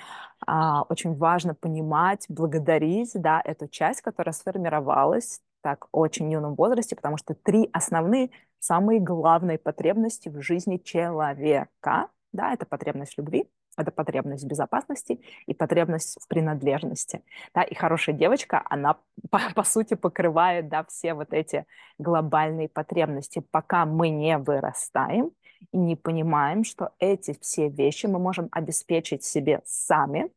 а, 0.48 0.82
очень 0.90 1.16
важно 1.16 1.54
понимать, 1.54 2.26
благодарить 2.30 3.12
да, 3.14 3.40
эту 3.46 3.68
часть, 3.68 4.02
которая 4.02 4.34
сформировалась 4.34 5.40
так 5.62 5.88
очень 5.92 6.32
юном 6.32 6.56
возрасте, 6.56 6.96
потому 6.96 7.18
что 7.18 7.36
три 7.36 7.70
основные, 7.74 8.32
самые 8.58 9.02
главные 9.02 9.60
потребности 9.60 10.30
в 10.30 10.42
жизни 10.42 10.78
человека 10.78 12.10
да, 12.32 12.52
это 12.52 12.66
потребность 12.66 13.16
любви, 13.20 13.48
это 13.78 13.92
потребность 13.92 14.44
в 14.44 14.48
безопасности 14.48 15.22
и 15.46 15.54
потребность 15.54 16.18
в 16.20 16.28
принадлежности. 16.28 17.22
Да, 17.54 17.62
и 17.62 17.76
хорошая 17.76 18.16
девочка, 18.16 18.64
она, 18.68 18.98
по, 19.30 19.40
по 19.54 19.64
сути, 19.64 19.94
покрывает 19.94 20.70
да, 20.70 20.84
все 20.86 21.14
вот 21.14 21.34
эти 21.34 21.68
глобальные 22.00 22.68
потребности, 22.68 23.46
пока 23.52 23.86
мы 23.86 24.10
не 24.10 24.40
вырастаем 24.40 25.32
и 25.72 25.78
не 25.78 25.96
понимаем, 25.96 26.64
что 26.64 26.92
эти 27.00 27.38
все 27.40 27.70
вещи 27.70 28.06
мы 28.06 28.20
можем 28.20 28.50
обеспечить 28.52 29.24
себе 29.24 29.62
сами, 29.66 30.32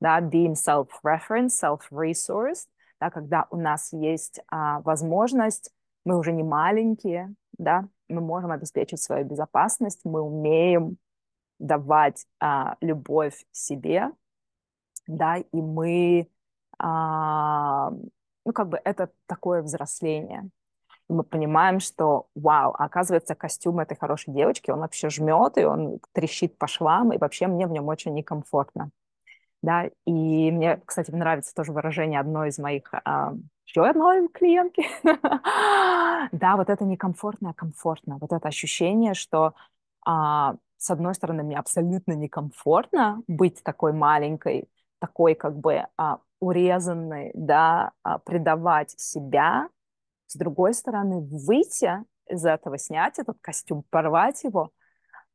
да, 0.00 0.20
being 0.20 0.54
self-reference, 0.54 1.50
self-resource, 1.62 2.66
да, 3.00 3.10
когда 3.10 3.46
у 3.50 3.56
нас 3.56 3.92
есть 3.92 4.40
а, 4.48 4.80
возможность, 4.80 5.72
мы 6.04 6.18
уже 6.18 6.32
не 6.32 6.42
маленькие, 6.42 7.34
да, 7.58 7.88
мы 8.08 8.20
можем 8.20 8.50
обеспечить 8.50 9.00
свою 9.00 9.24
безопасность, 9.24 10.00
мы 10.04 10.20
умеем 10.20 10.98
давать 11.58 12.26
а, 12.40 12.76
любовь 12.80 13.44
себе, 13.52 14.10
да, 15.06 15.36
и 15.36 15.56
мы, 15.60 16.28
а, 16.78 17.90
ну, 18.44 18.52
как 18.52 18.68
бы 18.68 18.80
это 18.84 19.10
такое 19.26 19.62
взросление. 19.62 20.50
И 21.10 21.12
мы 21.12 21.24
понимаем, 21.24 21.80
что, 21.80 22.28
вау, 22.36 22.72
оказывается, 22.78 23.34
костюм 23.34 23.80
этой 23.80 23.96
хорошей 23.98 24.32
девочки, 24.32 24.70
он 24.70 24.78
вообще 24.78 25.10
жмет, 25.10 25.58
и 25.58 25.64
он 25.64 25.98
трещит 26.12 26.56
по 26.56 26.68
швам, 26.68 27.12
и 27.12 27.18
вообще 27.18 27.48
мне 27.48 27.66
в 27.66 27.72
нем 27.72 27.88
очень 27.88 28.14
некомфортно. 28.14 28.90
Да, 29.60 29.90
и 30.06 30.50
мне, 30.52 30.80
кстати, 30.86 31.10
нравится 31.10 31.52
тоже 31.52 31.72
выражение 31.72 32.20
одной 32.20 32.50
из 32.50 32.58
моих 32.58 32.94
а, 33.04 33.34
еще 33.66 33.84
одной 33.84 34.28
клиентки. 34.28 34.84
да, 36.32 36.56
вот 36.56 36.70
это 36.70 36.84
некомфортно, 36.84 37.50
а 37.50 37.54
комфортно. 37.54 38.18
Вот 38.20 38.32
это 38.32 38.46
ощущение, 38.46 39.14
что 39.14 39.54
а, 40.06 40.54
с 40.76 40.90
одной 40.90 41.16
стороны, 41.16 41.42
мне 41.42 41.58
абсолютно 41.58 42.12
некомфортно 42.12 43.20
быть 43.26 43.64
такой 43.64 43.92
маленькой, 43.92 44.68
такой 45.00 45.34
как 45.34 45.58
бы 45.58 45.86
а, 45.96 46.20
урезанный, 46.38 47.32
да, 47.34 47.90
а, 48.04 48.18
предавать 48.18 48.94
себя, 48.98 49.68
с 50.30 50.36
другой 50.36 50.74
стороны, 50.74 51.20
выйти 51.20 52.04
из 52.28 52.44
этого, 52.44 52.78
снять 52.78 53.18
этот 53.18 53.38
костюм, 53.40 53.84
порвать 53.90 54.44
его, 54.44 54.70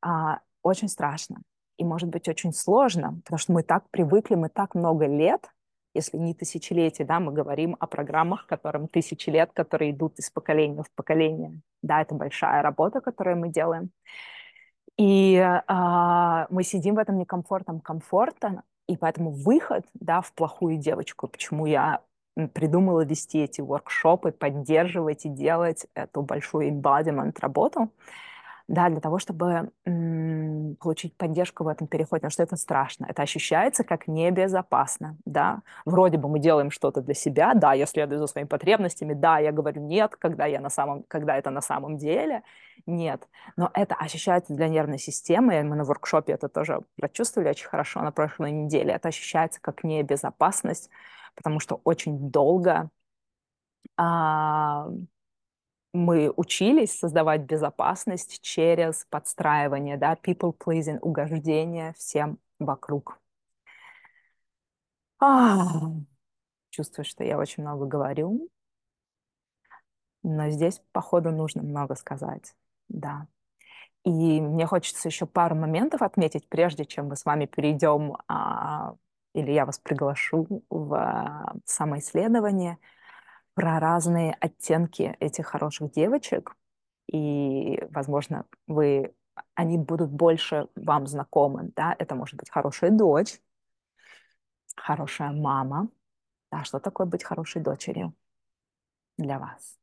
а, 0.02 0.40
очень 0.62 0.88
страшно. 0.88 1.42
И 1.78 1.84
может 1.84 2.08
быть 2.08 2.30
очень 2.30 2.54
сложно, 2.54 3.20
потому 3.25 3.38
что 3.38 3.52
мы 3.52 3.64
так 3.64 3.90
привыкли, 3.92 4.36
мы 4.36 4.48
так 4.48 4.74
много 4.74 5.06
лет, 5.06 5.50
если 5.94 6.18
не 6.18 6.34
тысячелетия, 6.34 7.04
да, 7.04 7.20
мы 7.20 7.34
говорим 7.34 7.75
о 7.80 7.88
программах, 7.88 8.48
которым 8.48 8.88
тысячи 8.88 9.30
лет, 9.30 9.52
которые 9.54 9.92
идут 9.92 10.18
из 10.20 10.30
поколения 10.30 10.84
в 10.84 10.92
поколение. 10.96 11.60
Да, 11.82 12.02
это 12.02 12.16
большая 12.16 12.62
работа, 12.62 13.02
которую 13.02 13.38
мы 13.38 13.50
делаем. 13.50 13.92
И 14.98 15.38
а, 15.68 16.48
мы 16.50 16.64
сидим 16.64 16.96
в 16.96 17.00
этом 17.00 17.18
некомфортном 17.18 17.82
комфорте, 17.82 18.62
и 18.88 18.96
поэтому 18.96 19.32
выход, 19.32 19.86
да, 19.94 20.22
в 20.22 20.32
плохую 20.34 20.78
девочку, 20.78 21.28
почему 21.28 21.66
я 21.66 22.02
придумала 22.54 23.06
вести 23.06 23.44
эти 23.44 23.62
воркшопы, 23.62 24.32
поддерживать 24.32 25.25
и 25.25 25.30
делать 25.30 25.88
эту 25.94 26.22
большую 26.22 26.70
embodiment 26.70 27.36
работу, 27.39 27.92
да, 28.68 28.89
для 28.89 29.00
того, 29.00 29.20
чтобы 29.20 29.70
м- 29.86 30.75
получить 30.80 31.15
поддержку 31.15 31.63
в 31.63 31.68
этом 31.68 31.88
переходе, 31.88 32.22
потому 32.22 32.32
что 32.32 32.44
это 32.44 32.56
страшно, 32.56 33.06
это 33.08 33.22
ощущается 33.22 33.84
как 33.84 34.08
небезопасно, 34.08 35.18
да. 35.25 35.62
Вроде 35.86 36.18
бы 36.18 36.27
мы 36.30 36.39
делаем 36.39 36.72
что-то 36.72 37.01
для 37.01 37.13
себя, 37.13 37.54
да, 37.54 37.74
я 37.74 37.86
следую 37.86 38.20
за 38.20 38.27
своими 38.27 38.48
потребностями, 38.48 39.13
да, 39.13 39.38
я 39.38 39.51
говорю 39.51 39.82
нет, 39.82 40.15
когда 40.15 40.46
я 40.48 40.60
на 40.60 40.70
самом, 40.70 41.04
когда 41.08 41.38
это 41.38 41.51
на 41.51 41.62
самом 41.62 41.98
деле, 41.98 42.42
нет. 42.88 43.27
Но 43.56 43.70
это 43.74 43.96
ощущается 43.96 44.54
для 44.56 44.68
нервной 44.68 44.98
системы, 45.00 45.62
мы 45.63 45.75
на 45.75 45.84
воркшопе 45.84 46.34
это 46.34 46.50
тоже 46.50 46.82
прочувствовали 46.98 47.50
очень 47.50 47.68
хорошо 47.68 48.01
на 48.01 48.12
прошлой 48.12 48.51
неделе, 48.51 48.94
это 48.94 49.10
ощущается 49.10 49.62
как 49.62 49.84
небезопасность, 49.84 50.89
потому 51.36 51.60
что 51.60 51.82
очень 51.84 52.30
долго 52.30 52.89
а, 53.98 54.88
мы 55.94 56.30
учились 56.36 56.98
создавать 56.98 57.42
безопасность 57.42 58.42
через 58.42 59.06
подстраивание, 59.10 59.98
да, 59.98 60.15
people 60.15 60.56
pleasing, 60.58 61.00
угождение 61.00 61.94
всем 61.94 62.38
вокруг. 62.60 63.20
А, 65.20 65.65
чувствую, 66.70 67.06
что 67.06 67.24
я 67.24 67.38
очень 67.38 67.63
много 67.63 67.86
говорю, 67.86 68.50
но 70.24 70.50
здесь, 70.50 70.82
походу, 70.92 71.32
нужно 71.32 71.63
много 71.63 71.96
сказать, 71.96 72.56
да. 72.89 73.27
И 74.04 74.42
мне 74.42 74.68
хочется 74.68 75.08
еще 75.08 75.25
пару 75.25 75.56
моментов 75.56 76.01
отметить, 76.01 76.48
прежде 76.50 76.86
чем 76.86 77.08
мы 77.08 77.15
с 77.15 77.25
вами 77.25 77.46
перейдем, 77.46 78.18
а, 78.27 78.96
или 79.36 79.51
я 79.51 79.65
вас 79.65 79.80
приглашу 79.80 80.63
в 80.70 80.94
а, 80.96 81.54
самоисследование– 81.65 82.77
про 83.56 83.80
разные 83.80 84.34
оттенки 84.34 85.15
этих 85.20 85.48
хороших 85.48 85.92
девочек, 85.92 86.56
и, 87.12 87.82
возможно, 87.89 88.46
вы, 88.68 89.15
они 89.56 89.77
будут 89.77 90.12
больше 90.12 90.68
вам 90.75 91.08
знакомы, 91.08 91.72
да, 91.75 91.96
это 91.98 92.15
может 92.15 92.36
быть 92.36 92.50
хорошая 92.50 92.92
дочь, 92.92 93.39
хорошая 94.75 95.32
мама, 95.32 95.88
да, 96.51 96.63
что 96.65 96.80
такое 96.80 97.08
быть 97.08 97.24
хорошей 97.24 97.62
дочерью 97.62 98.13
для 99.18 99.39
вас? 99.39 99.80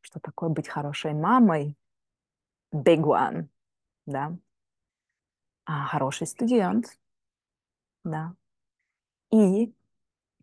Что 0.00 0.20
такое 0.20 0.48
быть 0.48 0.68
хорошей 0.68 1.12
мамой? 1.12 1.76
Big 2.72 3.00
one, 3.00 3.48
да. 4.06 4.36
А 5.64 5.86
хороший 5.86 6.28
студент, 6.28 6.96
да. 8.04 8.34
И 9.30 9.74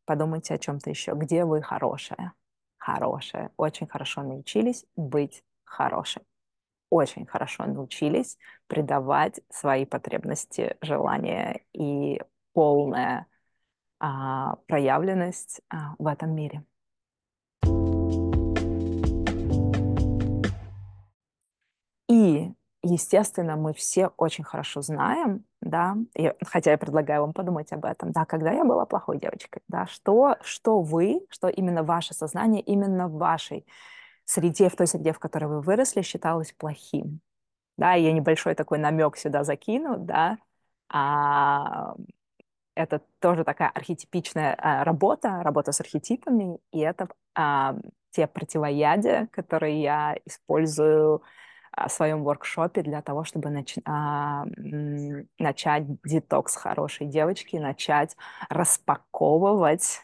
подумайте 0.05 0.53
о 0.53 0.57
чем-то 0.57 0.89
еще. 0.89 1.13
Где 1.15 1.45
вы 1.45 1.61
хорошая? 1.61 2.33
Хорошая. 2.77 3.51
Очень 3.57 3.87
хорошо 3.87 4.21
научились 4.21 4.85
быть 4.95 5.43
хорошей. 5.63 6.21
Очень 6.91 7.25
хорошо 7.25 7.65
научились 7.65 8.37
придавать 8.67 9.41
свои 9.49 9.85
потребности, 9.85 10.77
желания 10.81 11.61
и 11.73 12.21
полная 12.53 13.25
а, 13.99 14.57
проявленность 14.67 15.61
а, 15.69 15.95
в 15.97 16.05
этом 16.05 16.35
мире. 16.35 16.63
И 22.07 22.53
естественно, 22.83 23.55
мы 23.55 23.73
все 23.73 24.11
очень 24.17 24.43
хорошо 24.43 24.81
знаем, 24.81 25.43
да, 25.65 25.97
и, 26.15 26.31
хотя 26.45 26.71
я 26.71 26.77
предлагаю 26.77 27.21
вам 27.21 27.33
подумать 27.33 27.71
об 27.73 27.85
этом, 27.85 28.11
да, 28.11 28.23
когда 28.25 28.51
я 28.51 28.63
была 28.63 28.85
плохой 28.85 29.19
девочкой, 29.19 29.61
да, 29.67 29.87
что, 29.87 30.37
что 30.41 30.81
вы, 30.81 31.25
что 31.29 31.49
именно 31.49 31.83
ваше 31.83 32.13
сознание, 32.13 32.61
именно 32.61 33.07
в 33.07 33.17
вашей 33.17 33.65
среде, 34.25 34.69
в 34.69 34.75
той 34.75 34.87
среде, 34.87 35.11
в 35.11 35.19
которой 35.19 35.45
вы 35.45 35.61
выросли, 35.61 36.01
считалось 36.03 36.53
плохим. 36.53 37.19
Да, 37.77 37.93
я 37.93 38.13
небольшой 38.13 38.55
такой 38.55 38.77
намек 38.77 39.17
сюда 39.17 39.43
закину, 39.43 39.97
да, 39.97 40.37
а, 40.89 41.95
это 42.75 43.01
тоже 43.19 43.43
такая 43.43 43.69
архетипичная 43.69 44.55
а, 44.57 44.83
работа, 44.83 45.41
работа 45.43 45.71
с 45.71 45.81
архетипами, 45.81 46.59
и 46.71 46.79
это 46.79 47.09
а, 47.33 47.75
те 48.11 48.27
противоядия, 48.27 49.27
которые 49.31 49.81
я 49.81 50.15
использую 50.25 51.23
в 51.75 51.89
своем 51.89 52.23
воркшопе 52.23 52.81
для 52.81 53.01
того, 53.01 53.23
чтобы 53.23 53.49
нач... 53.49 53.77
а, 53.85 54.45
начать 55.39 55.83
детокс 56.03 56.55
хорошей 56.55 57.07
девочки, 57.07 57.57
начать 57.57 58.15
распаковывать 58.49 60.01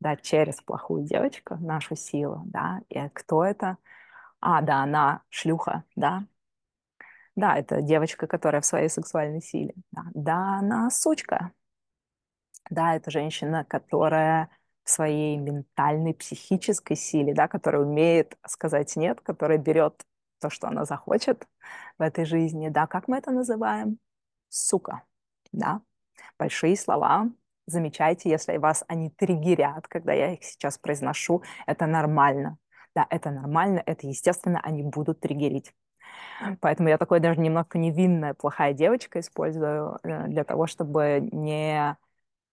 да, 0.00 0.16
через 0.16 0.60
плохую 0.60 1.04
девочку 1.04 1.56
нашу 1.56 1.96
силу, 1.96 2.42
да, 2.46 2.80
и 2.88 3.08
кто 3.10 3.44
это? 3.44 3.78
А, 4.40 4.60
да, 4.62 4.82
она 4.82 5.22
шлюха, 5.28 5.84
да, 5.96 6.26
да, 7.36 7.56
это 7.56 7.80
девочка, 7.82 8.26
которая 8.26 8.60
в 8.60 8.66
своей 8.66 8.88
сексуальной 8.88 9.40
силе, 9.42 9.74
да, 9.92 10.02
да 10.14 10.58
она 10.58 10.90
сучка, 10.90 11.52
да, 12.70 12.96
это 12.96 13.10
женщина, 13.10 13.64
которая 13.64 14.48
в 14.84 14.90
своей 14.90 15.36
ментальной, 15.36 16.14
психической 16.14 16.96
силе, 16.96 17.34
да, 17.34 17.48
которая 17.48 17.82
умеет 17.82 18.36
сказать 18.46 18.96
нет, 18.96 19.20
которая 19.20 19.58
берет 19.58 20.04
то, 20.42 20.50
что 20.50 20.68
она 20.68 20.84
захочет 20.84 21.46
в 21.98 22.02
этой 22.02 22.24
жизни, 22.26 22.68
да, 22.68 22.86
как 22.86 23.08
мы 23.08 23.18
это 23.18 23.30
называем? 23.30 23.98
Сука, 24.48 25.02
да. 25.52 25.80
Большие 26.38 26.76
слова, 26.76 27.30
замечайте, 27.66 28.30
если 28.30 28.56
вас 28.58 28.84
они 28.88 29.10
триггерят, 29.10 29.88
когда 29.88 30.12
я 30.12 30.34
их 30.34 30.44
сейчас 30.44 30.78
произношу, 30.78 31.42
это 31.66 31.86
нормально. 31.86 32.58
Да, 32.94 33.06
это 33.08 33.30
нормально, 33.30 33.82
это 33.86 34.06
естественно, 34.06 34.60
они 34.62 34.82
будут 34.82 35.20
триггерить. 35.20 35.72
Поэтому 36.60 36.88
я 36.88 36.98
такой 36.98 37.20
даже 37.20 37.40
немного 37.40 37.78
невинная, 37.78 38.34
плохая 38.34 38.72
девочка 38.72 39.20
использую 39.20 39.98
э, 40.02 40.28
для 40.28 40.44
того, 40.44 40.66
чтобы 40.66 41.28
не, 41.32 41.96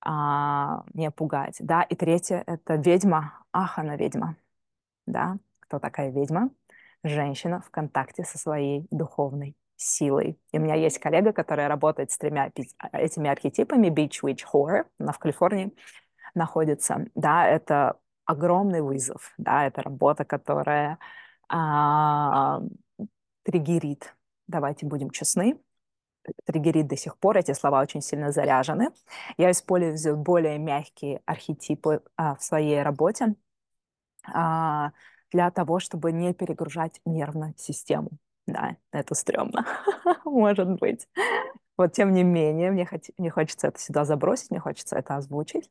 а, 0.02 0.84
не 0.94 1.12
пугать. 1.12 1.58
Да, 1.60 1.84
и 1.84 1.96
третье— 1.96 2.44
это 2.48 2.76
ведьма. 2.76 3.44
Ах, 3.52 3.80
она 3.80 3.96
ведьма. 3.98 4.36
Да, 5.06 5.38
кто 5.62 5.80
такая 5.80 6.12
ведьма? 6.12 6.52
Женщина 7.04 7.62
в 7.62 7.70
контакте 7.70 8.24
со 8.24 8.38
своей 8.38 8.88
духовной 8.92 9.56
силой. 9.76 10.40
И 10.52 10.58
у 10.60 10.62
меня 10.62 10.76
есть 10.76 11.00
коллега, 11.00 11.32
которая 11.32 11.68
работает 11.68 12.12
с 12.12 12.18
тремя 12.18 12.52
этими 12.92 13.30
архетипами, 13.30 13.88
Beach 13.88 14.22
Witch 14.24 14.42
Horror, 14.54 14.86
она 15.00 15.14
в 15.14 15.20
Калифорнии 15.20 15.74
находится. 16.36 17.06
Да, 17.16 17.48
это 17.48 17.98
огромный 18.26 18.82
вызов, 18.82 19.34
да, 19.38 19.66
это 19.66 19.82
работа, 19.82 20.26
которая 20.26 21.00
а, 21.48 22.62
триггерит, 23.44 24.16
давайте 24.48 24.86
будем 24.86 25.10
честны, 25.10 25.60
триггерит 26.46 26.88
до 26.88 26.96
сих 26.96 27.18
пор, 27.18 27.38
эти 27.38 27.54
слова 27.54 27.82
очень 27.82 28.02
сильно 28.02 28.32
заряжены. 28.32 28.90
Я 29.38 29.52
использую 29.52 30.18
более 30.18 30.60
мягкие 30.60 31.22
архетипы 31.26 32.04
а, 32.18 32.36
в 32.36 32.44
своей 32.44 32.82
работе, 32.84 33.36
а, 34.32 34.92
для 35.32 35.52
того, 35.52 35.80
чтобы 35.80 36.12
не 36.12 36.34
перегружать 36.34 37.02
нервную 37.06 37.54
систему. 37.58 38.10
Да, 38.48 38.78
это 38.92 39.16
стрёмно, 39.16 39.66
может 40.26 40.70
быть. 40.80 41.08
Вот 41.78 41.94
тем 41.94 42.14
не 42.14 42.24
менее, 42.24 42.72
мне, 42.72 42.86
хот... 42.86 43.04
мне 43.18 43.30
хочется 43.30 43.68
это 43.68 43.80
сюда 43.80 44.06
забросить, 44.06 44.52
мне 44.52 44.60
хочется 44.60 44.98
это 44.98 45.16
озвучить. 45.16 45.70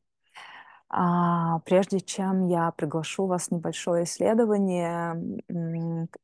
А, 0.90 1.58
прежде 1.66 2.00
чем 2.00 2.48
я 2.48 2.70
приглашу 2.70 3.26
вас 3.26 3.48
в 3.48 3.50
небольшое 3.52 4.04
исследование, 4.04 5.40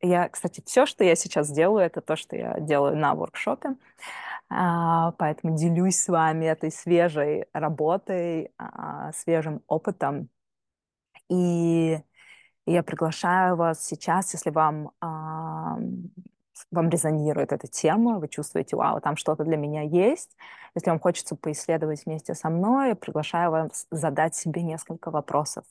я, 0.00 0.28
кстати, 0.30 0.62
все, 0.64 0.86
что 0.86 1.04
я 1.04 1.14
сейчас 1.16 1.50
делаю, 1.50 1.84
это 1.84 2.00
то, 2.00 2.16
что 2.16 2.34
я 2.34 2.58
делаю 2.60 2.96
на 2.96 3.14
воркшопе, 3.14 3.76
а, 4.48 5.12
поэтому 5.12 5.56
делюсь 5.56 6.00
с 6.00 6.08
вами 6.08 6.46
этой 6.46 6.70
свежей 6.70 7.46
работой, 7.52 8.52
а, 8.58 9.12
свежим 9.12 9.62
опытом. 9.66 10.30
И 11.28 11.98
и 12.66 12.72
я 12.72 12.82
приглашаю 12.82 13.56
вас 13.56 13.84
сейчас, 13.84 14.32
если 14.32 14.50
вам, 14.50 14.90
вам 15.00 16.88
резонирует 16.88 17.52
эта 17.52 17.66
тема, 17.66 18.18
вы 18.18 18.28
чувствуете, 18.28 18.76
вау, 18.76 19.00
там 19.00 19.16
что-то 19.16 19.44
для 19.44 19.56
меня 19.56 19.82
есть. 19.82 20.36
Если 20.74 20.90
вам 20.90 20.98
хочется 20.98 21.36
поисследовать 21.36 22.04
вместе 22.06 22.34
со 22.34 22.50
мной, 22.50 22.88
я 22.88 22.94
приглашаю 22.94 23.50
вас 23.50 23.86
задать 23.90 24.34
себе 24.34 24.62
несколько 24.62 25.10
вопросов. 25.10 25.64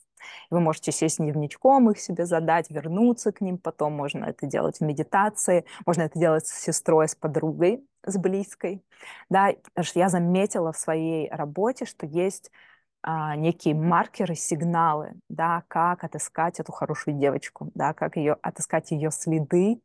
Вы 0.50 0.60
можете 0.60 0.92
сесть 0.92 1.18
дневничком, 1.18 1.90
их 1.90 2.00
себе 2.00 2.24
задать, 2.24 2.70
вернуться 2.70 3.32
к 3.32 3.40
ним 3.40 3.58
потом. 3.58 3.92
Можно 3.92 4.24
это 4.24 4.46
делать 4.46 4.78
в 4.78 4.80
медитации, 4.80 5.64
можно 5.84 6.02
это 6.02 6.18
делать 6.18 6.46
с 6.46 6.58
сестрой, 6.58 7.08
с 7.08 7.14
подругой, 7.14 7.84
с 8.06 8.16
близкой. 8.16 8.82
Да, 9.28 9.52
я 9.94 10.08
заметила 10.08 10.72
в 10.72 10.78
своей 10.78 11.28
работе, 11.30 11.84
что 11.84 12.06
есть 12.06 12.50
а, 12.50 12.73
некие 13.06 13.74
маркеры, 13.74 14.34
сигналы, 14.34 15.14
да, 15.28 15.64
как 15.68 16.04
отыскать 16.04 16.58
эту 16.60 16.72
хорошую 16.72 17.18
девочку, 17.18 17.70
да, 17.74 17.92
как 17.92 18.16
ее, 18.16 18.36
отыскать 18.42 18.90
ее 18.92 19.10
следы 19.10 19.82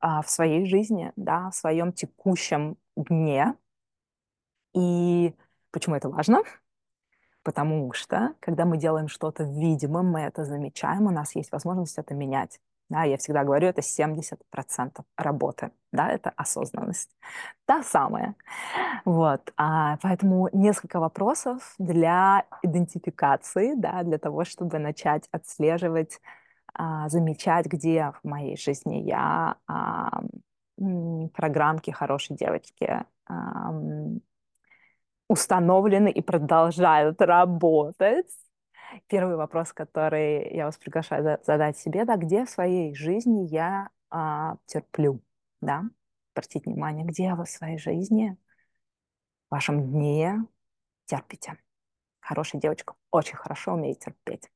а, 0.00 0.22
в 0.22 0.30
своей 0.30 0.66
жизни, 0.66 1.12
да, 1.16 1.50
в 1.50 1.54
своем 1.54 1.92
текущем 1.92 2.76
дне. 2.96 3.54
И 4.74 5.34
почему 5.70 5.96
это 5.96 6.08
важно? 6.08 6.42
Потому 7.42 7.92
что, 7.94 8.34
когда 8.40 8.66
мы 8.66 8.76
делаем 8.76 9.08
что-то 9.08 9.44
видимым, 9.44 10.10
мы 10.10 10.20
это 10.20 10.44
замечаем, 10.44 11.06
у 11.06 11.10
нас 11.10 11.34
есть 11.34 11.50
возможность 11.50 11.96
это 11.96 12.14
менять. 12.14 12.60
Да, 12.88 13.04
я 13.04 13.18
всегда 13.18 13.44
говорю, 13.44 13.68
это 13.68 13.82
70% 13.82 15.04
работы, 15.16 15.72
да, 15.92 16.10
это 16.10 16.30
осознанность. 16.36 17.10
Та 17.66 17.82
самая. 17.82 18.34
Вот, 19.04 19.52
а, 19.58 19.98
поэтому 20.02 20.48
несколько 20.52 21.00
вопросов 21.00 21.74
для 21.78 22.46
идентификации, 22.62 23.74
да, 23.76 24.02
для 24.04 24.18
того, 24.18 24.44
чтобы 24.44 24.78
начать 24.78 25.28
отслеживать, 25.32 26.20
а, 26.74 27.08
замечать, 27.10 27.66
где 27.66 28.12
в 28.22 28.28
моей 28.28 28.56
жизни 28.56 29.02
я 29.02 29.56
а, 29.66 30.22
программки 31.34 31.90
хорошей 31.90 32.36
девочки 32.36 33.04
а, 33.26 33.72
установлены 35.28 36.10
и 36.10 36.22
продолжают 36.22 37.20
работать 37.20 38.30
первый 39.06 39.36
вопрос, 39.36 39.72
который 39.72 40.54
я 40.54 40.66
вас 40.66 40.78
приглашаю 40.78 41.38
задать 41.44 41.78
себе, 41.78 42.04
да, 42.04 42.16
где 42.16 42.44
в 42.44 42.50
своей 42.50 42.94
жизни 42.94 43.46
я 43.46 43.90
а, 44.10 44.56
терплю, 44.66 45.22
да, 45.60 45.84
обратите 46.34 46.70
внимание, 46.70 47.04
где 47.04 47.34
вы 47.34 47.44
в 47.44 47.50
своей 47.50 47.78
жизни, 47.78 48.36
в 49.48 49.54
вашем 49.54 49.90
дне 49.90 50.44
терпите. 51.06 51.58
Хорошая 52.20 52.60
девочка 52.60 52.94
очень 53.10 53.36
хорошо 53.36 53.72
умеет 53.72 54.00
терпеть. 54.00 54.50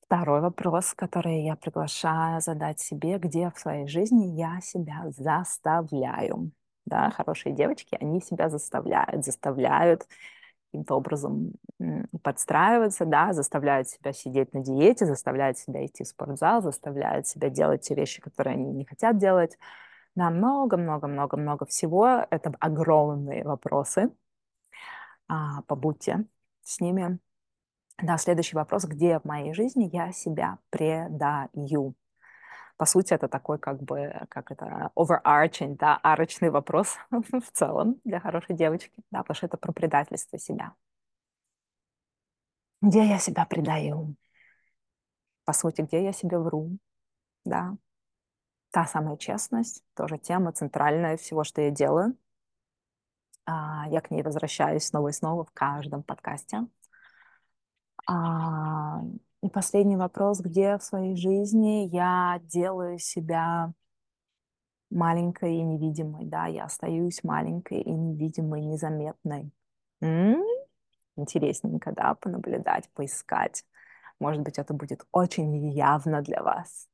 Второй 0.00 0.40
вопрос, 0.40 0.92
который 0.94 1.44
я 1.44 1.54
приглашаю 1.54 2.40
задать 2.40 2.80
себе, 2.80 3.18
где 3.18 3.50
в 3.50 3.58
своей 3.58 3.86
жизни 3.86 4.36
я 4.36 4.60
себя 4.60 5.04
заставляю. 5.10 6.52
Да, 6.84 7.10
хорошие 7.10 7.54
девочки, 7.54 7.96
они 8.00 8.20
себя 8.20 8.48
заставляют, 8.48 9.24
заставляют 9.24 10.08
каким-то 10.70 10.94
образом 10.94 11.52
подстраиваться, 12.22 13.04
да, 13.04 13.32
заставляют 13.32 13.88
себя 13.88 14.12
сидеть 14.12 14.54
на 14.54 14.60
диете, 14.60 15.04
заставляют 15.04 15.58
себя 15.58 15.84
идти 15.84 16.04
в 16.04 16.08
спортзал, 16.08 16.62
заставляют 16.62 17.26
себя 17.26 17.50
делать 17.50 17.82
те 17.82 17.94
вещи, 17.94 18.20
которые 18.20 18.54
они 18.54 18.72
не 18.72 18.84
хотят 18.84 19.18
делать. 19.18 19.58
Да, 20.14 20.30
много-много-много-много 20.30 21.66
всего. 21.66 22.24
Это 22.30 22.52
огромные 22.60 23.44
вопросы. 23.44 24.10
А, 25.28 25.62
побудьте 25.62 26.24
с 26.62 26.80
ними. 26.80 27.18
Да, 28.02 28.16
следующий 28.18 28.56
вопрос. 28.56 28.84
Где 28.84 29.18
в 29.18 29.24
моей 29.24 29.52
жизни 29.54 29.88
я 29.92 30.12
себя 30.12 30.58
предаю? 30.70 31.94
По 32.80 32.86
сути, 32.86 33.12
это 33.12 33.28
такой 33.28 33.58
как 33.58 33.82
бы, 33.82 34.10
как 34.30 34.50
это, 34.50 34.90
overarching, 34.96 35.76
да, 35.76 35.98
арочный 35.98 36.48
вопрос 36.48 36.96
в 37.10 37.52
целом 37.52 38.00
для 38.04 38.20
хорошей 38.20 38.56
девочки, 38.56 39.02
да, 39.10 39.18
потому 39.18 39.34
что 39.36 39.44
это 39.44 39.58
про 39.58 39.70
предательство 39.72 40.38
себя. 40.38 40.74
Где 42.80 43.06
я 43.06 43.18
себя 43.18 43.44
предаю? 43.44 44.16
По 45.44 45.52
сути, 45.52 45.82
где 45.82 46.02
я 46.02 46.12
себе 46.14 46.38
вру, 46.38 46.78
да. 47.44 47.76
Та 48.70 48.86
самая 48.86 49.18
честность, 49.18 49.84
тоже 49.94 50.16
тема 50.16 50.52
центральная 50.52 51.18
всего, 51.18 51.44
что 51.44 51.60
я 51.60 51.70
делаю. 51.70 52.16
А, 53.44 53.86
я 53.90 54.00
к 54.00 54.10
ней 54.10 54.22
возвращаюсь 54.22 54.84
снова 54.86 55.08
и 55.08 55.12
снова 55.12 55.44
в 55.44 55.50
каждом 55.50 56.02
подкасте. 56.02 56.66
Последний 59.52 59.96
вопрос, 59.96 60.40
где 60.40 60.78
в 60.78 60.82
своей 60.82 61.16
жизни 61.16 61.88
я 61.92 62.40
делаю 62.44 62.98
себя 62.98 63.72
маленькой 64.90 65.56
и 65.56 65.62
невидимой, 65.62 66.24
да, 66.26 66.46
я 66.46 66.64
остаюсь 66.64 67.22
маленькой 67.24 67.80
и 67.80 67.90
невидимой, 67.90 68.62
незаметной. 68.62 69.50
М-м-м? 70.00 70.44
Интересненько, 71.16 71.92
да, 71.92 72.14
понаблюдать, 72.14 72.90
поискать. 72.94 73.64
Может 74.20 74.42
быть, 74.42 74.58
это 74.58 74.74
будет 74.74 75.04
очень 75.12 75.70
явно 75.72 76.22
для 76.22 76.42
вас. 76.42 76.88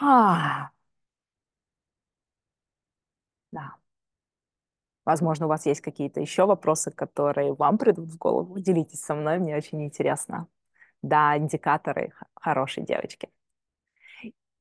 А, 0.00 0.72
да. 3.52 3.79
Возможно, 5.10 5.46
у 5.46 5.48
вас 5.48 5.66
есть 5.66 5.80
какие-то 5.80 6.20
еще 6.20 6.46
вопросы, 6.46 6.92
которые 6.92 7.52
вам 7.52 7.78
придут 7.78 8.10
в 8.10 8.16
голову. 8.16 8.60
Делитесь 8.60 9.00
со 9.00 9.16
мной, 9.16 9.40
мне 9.40 9.56
очень 9.56 9.82
интересно. 9.82 10.46
Да, 11.02 11.36
индикаторы 11.36 12.12
хорошей 12.36 12.84
девочки. 12.84 13.28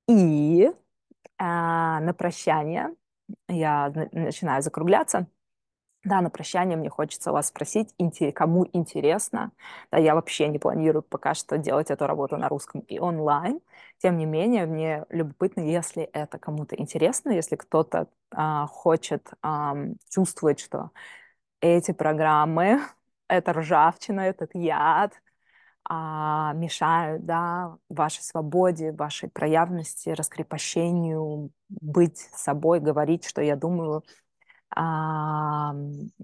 И 0.08 0.72
а, 1.38 2.00
на 2.00 2.16
прощание 2.16 2.96
я 3.48 3.94
начинаю 4.12 4.64
закругляться. 4.64 5.28
Да, 6.06 6.22
на 6.22 6.30
прощание 6.30 6.78
мне 6.78 6.90
хочется 6.90 7.32
вас 7.34 7.48
спросить, 7.50 7.94
кому 8.34 8.66
интересно. 8.72 9.52
Да, 9.92 9.98
я 9.98 10.16
вообще 10.16 10.48
не 10.48 10.58
планирую 10.58 11.04
пока 11.04 11.34
что 11.34 11.58
делать 11.58 11.92
эту 11.92 12.08
работу 12.08 12.38
на 12.38 12.48
русском 12.48 12.82
и 12.82 13.00
онлайн. 13.00 13.60
Тем 13.98 14.18
не 14.18 14.26
менее, 14.26 14.66
мне 14.66 15.06
любопытно, 15.10 15.60
если 15.62 16.04
это 16.04 16.40
кому-то 16.40 16.76
интересно, 16.78 17.32
если 17.32 17.58
кто-то 17.58 18.08
а, 18.32 18.66
хочет, 18.68 19.30
а, 19.42 19.76
чувствовать, 20.10 20.62
что 20.62 20.92
эти 21.62 21.92
программы, 21.92 22.82
эта 23.30 23.54
ржавчина, 23.54 24.22
этот 24.22 24.52
яд 24.56 25.14
а, 25.86 26.54
мешают 26.54 27.26
да, 27.26 27.78
вашей 27.90 28.22
свободе, 28.24 28.92
вашей 28.92 29.30
проявности, 29.30 30.10
раскрепощению, 30.10 31.52
быть 31.70 32.18
собой, 32.20 32.80
говорить, 32.80 33.26
что 33.26 33.42
я 33.42 33.56
думаю, 33.56 34.04
а, 34.76 35.74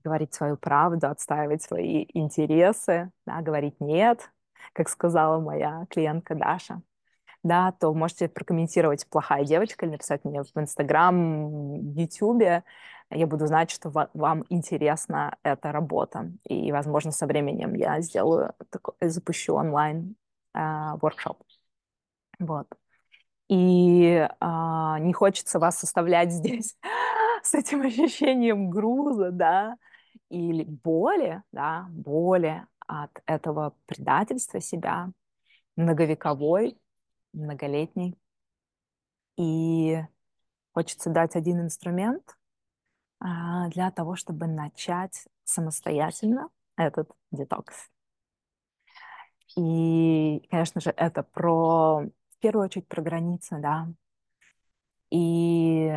говорить 0.03 0.33
свою 0.33 0.57
правду, 0.57 1.07
отстаивать 1.07 1.63
свои 1.63 2.05
интересы, 2.13 3.11
да, 3.25 3.41
говорить 3.41 3.79
нет, 3.79 4.31
как 4.73 4.89
сказала 4.89 5.39
моя 5.39 5.85
клиентка 5.89 6.35
Даша, 6.35 6.81
да, 7.43 7.71
то 7.73 7.93
можете 7.93 8.27
прокомментировать 8.27 9.07
«плохая 9.07 9.45
девочка» 9.45 9.85
или 9.85 9.93
написать 9.93 10.25
мне 10.25 10.43
в 10.43 10.57
Инстаграм, 10.57 11.93
Ютубе. 11.93 12.63
Я 13.11 13.27
буду 13.27 13.45
знать, 13.45 13.69
что 13.69 13.91
вам 14.13 14.45
интересна 14.49 15.37
эта 15.43 15.71
работа. 15.71 16.31
И, 16.43 16.71
возможно, 16.71 17.11
со 17.11 17.27
временем 17.27 17.75
я 17.75 18.01
сделаю, 18.01 18.53
запущу 18.99 19.53
онлайн 19.53 20.15
воркшоп. 20.53 21.43
Вот. 22.39 22.67
И 23.47 24.27
а, 24.39 24.97
не 24.99 25.13
хочется 25.13 25.59
вас 25.59 25.77
составлять 25.77 26.31
здесь 26.31 26.75
с 27.45 27.53
этим 27.53 27.81
ощущением 27.85 28.69
груза, 28.69 29.31
да, 29.31 29.77
или 30.29 30.63
боли, 30.63 31.43
да, 31.51 31.87
боли 31.91 32.65
от 32.87 33.11
этого 33.25 33.75
предательства 33.85 34.59
себя, 34.59 35.11
многовековой, 35.75 36.77
многолетний. 37.33 38.17
И 39.37 40.01
хочется 40.73 41.09
дать 41.09 41.35
один 41.35 41.61
инструмент 41.61 42.37
а, 43.19 43.69
для 43.69 43.91
того, 43.91 44.15
чтобы 44.15 44.47
начать 44.47 45.27
самостоятельно 45.43 46.49
этот 46.77 47.11
детокс. 47.31 47.89
И, 49.57 50.45
конечно 50.49 50.81
же, 50.81 50.91
это 50.91 51.23
про, 51.23 52.01
в 52.01 52.39
первую 52.39 52.65
очередь, 52.65 52.87
про 52.87 53.01
границы, 53.01 53.57
да. 53.59 53.87
И 55.11 55.91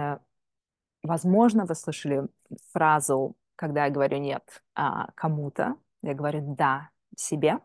Возможно, 1.02 1.64
вы 1.64 1.74
слышали 1.74 2.28
фразу, 2.72 3.36
когда 3.56 3.86
я 3.86 3.90
говорю 3.90 4.18
«нет» 4.18 4.62
а, 4.74 5.10
кому-то, 5.14 5.76
я 6.02 6.14
говорю 6.14 6.54
«да» 6.54 6.90
себе. 7.16 7.58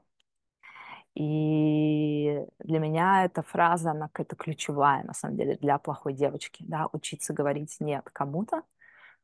И 1.15 2.39
для 2.59 2.79
меня 2.79 3.25
эта 3.25 3.43
фраза, 3.43 3.91
она 3.91 4.07
какая-то 4.07 4.35
ключевая, 4.35 5.03
на 5.03 5.13
самом 5.13 5.37
деле, 5.37 5.57
для 5.57 5.77
плохой 5.77 6.13
девочки. 6.13 6.63
Да, 6.67 6.87
учиться 6.91 7.33
говорить 7.33 7.75
«нет» 7.79 8.09
кому-то 8.11 8.63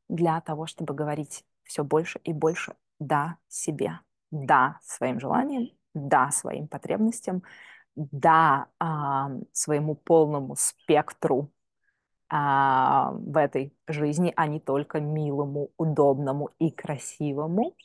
для 0.08 0.42
того, 0.42 0.68
чтобы 0.68 0.94
говорить 0.94 1.46
все 1.64 1.84
больше 1.84 2.20
и 2.24 2.34
больше 2.34 2.76
«да» 3.00 3.38
себе. 3.48 4.00
«Да» 4.32 4.80
своим 4.84 5.20
желаниям, 5.20 5.70
«да» 5.94 6.32
своим 6.32 6.68
потребностям, 6.68 7.44
да, 7.96 8.68
а, 8.80 9.32
своему 9.52 9.96
полному 9.96 10.56
спектру 10.56 11.52
а, 12.30 13.12
в 13.14 13.38
этой 13.38 13.74
жизни, 13.88 14.34
а 14.36 14.48
не 14.48 14.60
только 14.60 15.00
милому, 15.00 15.72
удобному 15.78 16.50
и 16.60 16.72
красивому. 16.72 17.76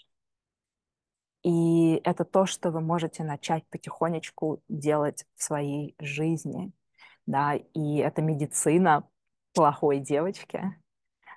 И 1.42 2.00
это 2.04 2.24
то, 2.24 2.46
что 2.46 2.70
вы 2.70 2.80
можете 2.80 3.22
начать 3.24 3.66
потихонечку 3.68 4.62
делать 4.68 5.26
в 5.36 5.42
своей 5.42 5.94
жизни. 5.98 6.72
Да, 7.26 7.54
и 7.54 7.98
это 7.98 8.22
медицина 8.22 9.08
плохой 9.54 10.00
девочки 10.00 10.74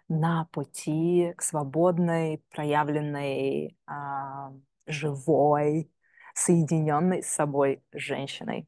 на 0.09 0.45
пути 0.51 1.33
к 1.37 1.41
свободной, 1.41 2.43
проявленной, 2.49 3.77
а, 3.85 4.53
живой, 4.85 5.91
соединенной 6.33 7.23
с 7.23 7.27
собой 7.27 7.83
женщиной 7.91 8.67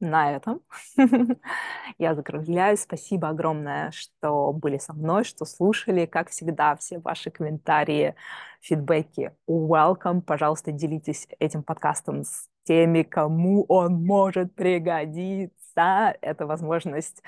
на 0.00 0.32
этом 0.32 0.60
я 1.98 2.14
закругляюсь. 2.14 2.80
Спасибо 2.82 3.28
огромное, 3.28 3.90
что 3.92 4.52
были 4.52 4.78
со 4.78 4.92
мной, 4.92 5.24
что 5.24 5.44
слушали. 5.44 6.06
Как 6.06 6.30
всегда, 6.30 6.76
все 6.76 6.98
ваши 6.98 7.30
комментарии, 7.30 8.14
фидбэки 8.60 9.32
welcome. 9.48 10.20
Пожалуйста, 10.20 10.72
делитесь 10.72 11.28
этим 11.38 11.62
подкастом 11.62 12.24
с 12.24 12.48
теми, 12.64 13.02
кому 13.02 13.64
он 13.68 14.04
может 14.04 14.54
пригодиться. 14.54 16.16
Это 16.20 16.46
возможность 16.46 17.22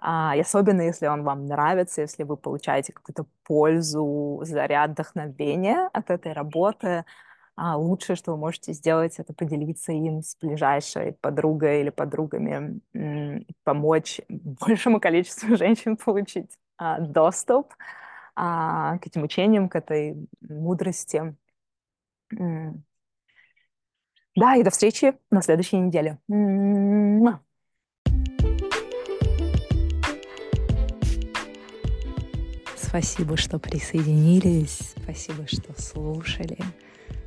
а, 0.00 0.34
и 0.36 0.40
особенно, 0.40 0.82
если 0.82 1.08
он 1.08 1.24
вам 1.24 1.46
нравится, 1.46 2.02
если 2.02 2.22
вы 2.22 2.36
получаете 2.36 2.92
какую-то 2.92 3.26
пользу, 3.44 4.40
заряд 4.44 4.92
вдохновения 4.92 5.90
от 5.92 6.10
этой 6.10 6.32
работы, 6.32 7.04
а 7.60 7.76
лучшее, 7.76 8.14
что 8.14 8.30
вы 8.32 8.38
можете 8.38 8.72
сделать, 8.72 9.18
это 9.18 9.32
поделиться 9.32 9.90
им 9.90 10.22
с 10.22 10.36
ближайшей 10.36 11.14
подругой 11.14 11.80
или 11.80 11.90
подругами, 11.90 12.80
помочь 13.64 14.20
большему 14.28 15.00
количеству 15.00 15.56
женщин 15.56 15.96
получить 15.96 16.56
а, 16.76 17.00
доступ 17.00 17.74
а, 18.36 18.98
к 18.98 19.08
этим 19.08 19.24
учениям, 19.24 19.68
к 19.68 19.74
этой 19.74 20.28
мудрости. 20.40 21.34
Да, 22.30 22.84
и 24.54 24.62
до 24.62 24.70
встречи 24.70 25.14
на 25.32 25.42
следующей 25.42 25.78
неделе. 25.78 26.18
Спасибо, 32.76 33.36
что 33.36 33.58
присоединились. 33.58 34.94
Спасибо, 35.02 35.44
что 35.48 35.74
слушали. 35.80 36.56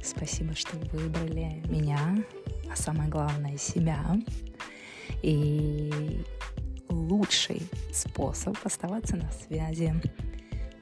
Спасибо, 0.04 0.56
что 0.56 0.78
выбрали 0.92 1.64
меня, 1.68 2.24
а 2.72 2.76
самое 2.76 3.10
главное 3.10 3.58
себя. 3.58 4.18
И 5.22 6.24
лучший 6.90 7.62
способ 7.94 8.58
оставаться 8.64 9.16
на 9.16 9.32
связи, 9.32 9.94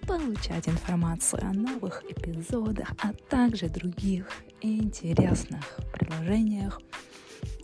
получать 0.07 0.67
информацию 0.67 1.43
о 1.43 1.53
новых 1.53 2.03
эпизодах, 2.09 2.91
а 3.01 3.13
также 3.29 3.69
других 3.69 4.27
интересных 4.61 5.79
предложениях 5.93 6.79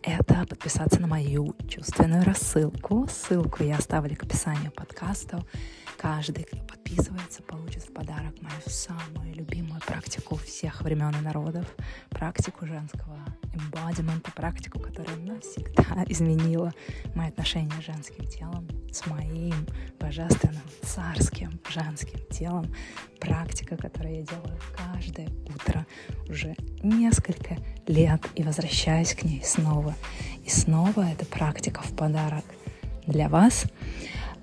это 0.06 0.46
подписаться 0.48 1.02
на 1.02 1.08
мою 1.08 1.56
чувственную 1.68 2.24
рассылку. 2.24 3.08
Ссылку 3.10 3.64
я 3.64 3.78
оставлю 3.78 4.16
к 4.16 4.24
описанию 4.24 4.72
подкаста. 4.72 5.44
Каждый, 6.06 6.44
кто 6.44 6.58
подписывается, 6.58 7.42
получит 7.42 7.82
в 7.82 7.92
подарок 7.92 8.40
мою 8.40 8.62
самую 8.68 9.34
любимую 9.34 9.82
практику 9.88 10.36
всех 10.36 10.84
времен 10.84 11.10
и 11.20 11.24
народов, 11.24 11.66
практику 12.12 12.68
женского 12.68 13.18
эмбодимента, 13.56 14.32
практику, 14.32 14.78
которая 14.78 15.16
навсегда 15.16 16.04
изменила 16.08 16.72
мои 17.16 17.30
отношения 17.30 17.74
с 17.82 17.86
женским 17.86 18.28
телом, 18.28 18.68
с 18.92 19.04
моим 19.08 19.56
божественным, 20.00 20.62
царским 20.84 21.60
женским 21.74 22.20
телом. 22.30 22.72
Практика, 23.20 23.76
которую 23.76 24.18
я 24.18 24.22
делаю 24.22 24.60
каждое 24.78 25.30
утро 25.56 25.88
уже 26.30 26.56
несколько 26.84 27.58
лет 27.88 28.22
и 28.36 28.44
возвращаюсь 28.44 29.16
к 29.16 29.24
ней 29.24 29.42
снова. 29.44 29.96
И 30.44 30.50
снова 30.50 31.02
эта 31.02 31.26
практика 31.26 31.82
в 31.82 31.96
подарок 31.96 32.46
для 33.08 33.28
вас. 33.28 33.66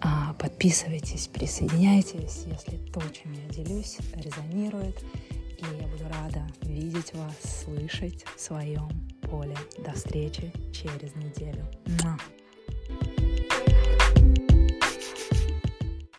А, 0.05 0.35
подписывайтесь, 0.35 1.29
присоединяйтесь, 1.29 2.45
если 2.47 2.77
то, 2.93 3.01
чем 3.11 3.33
я 3.33 3.49
делюсь, 3.51 3.99
резонирует. 4.17 5.01
И 5.31 5.65
я 5.81 5.87
буду 5.87 6.05
рада 6.09 6.45
видеть 6.63 7.15
вас, 7.15 7.63
слышать 7.65 8.25
в 8.37 8.41
своем 8.41 8.89
поле. 9.23 9.57
До 9.79 9.93
встречи 9.93 10.53
через 10.73 11.15
неделю. 11.15 11.65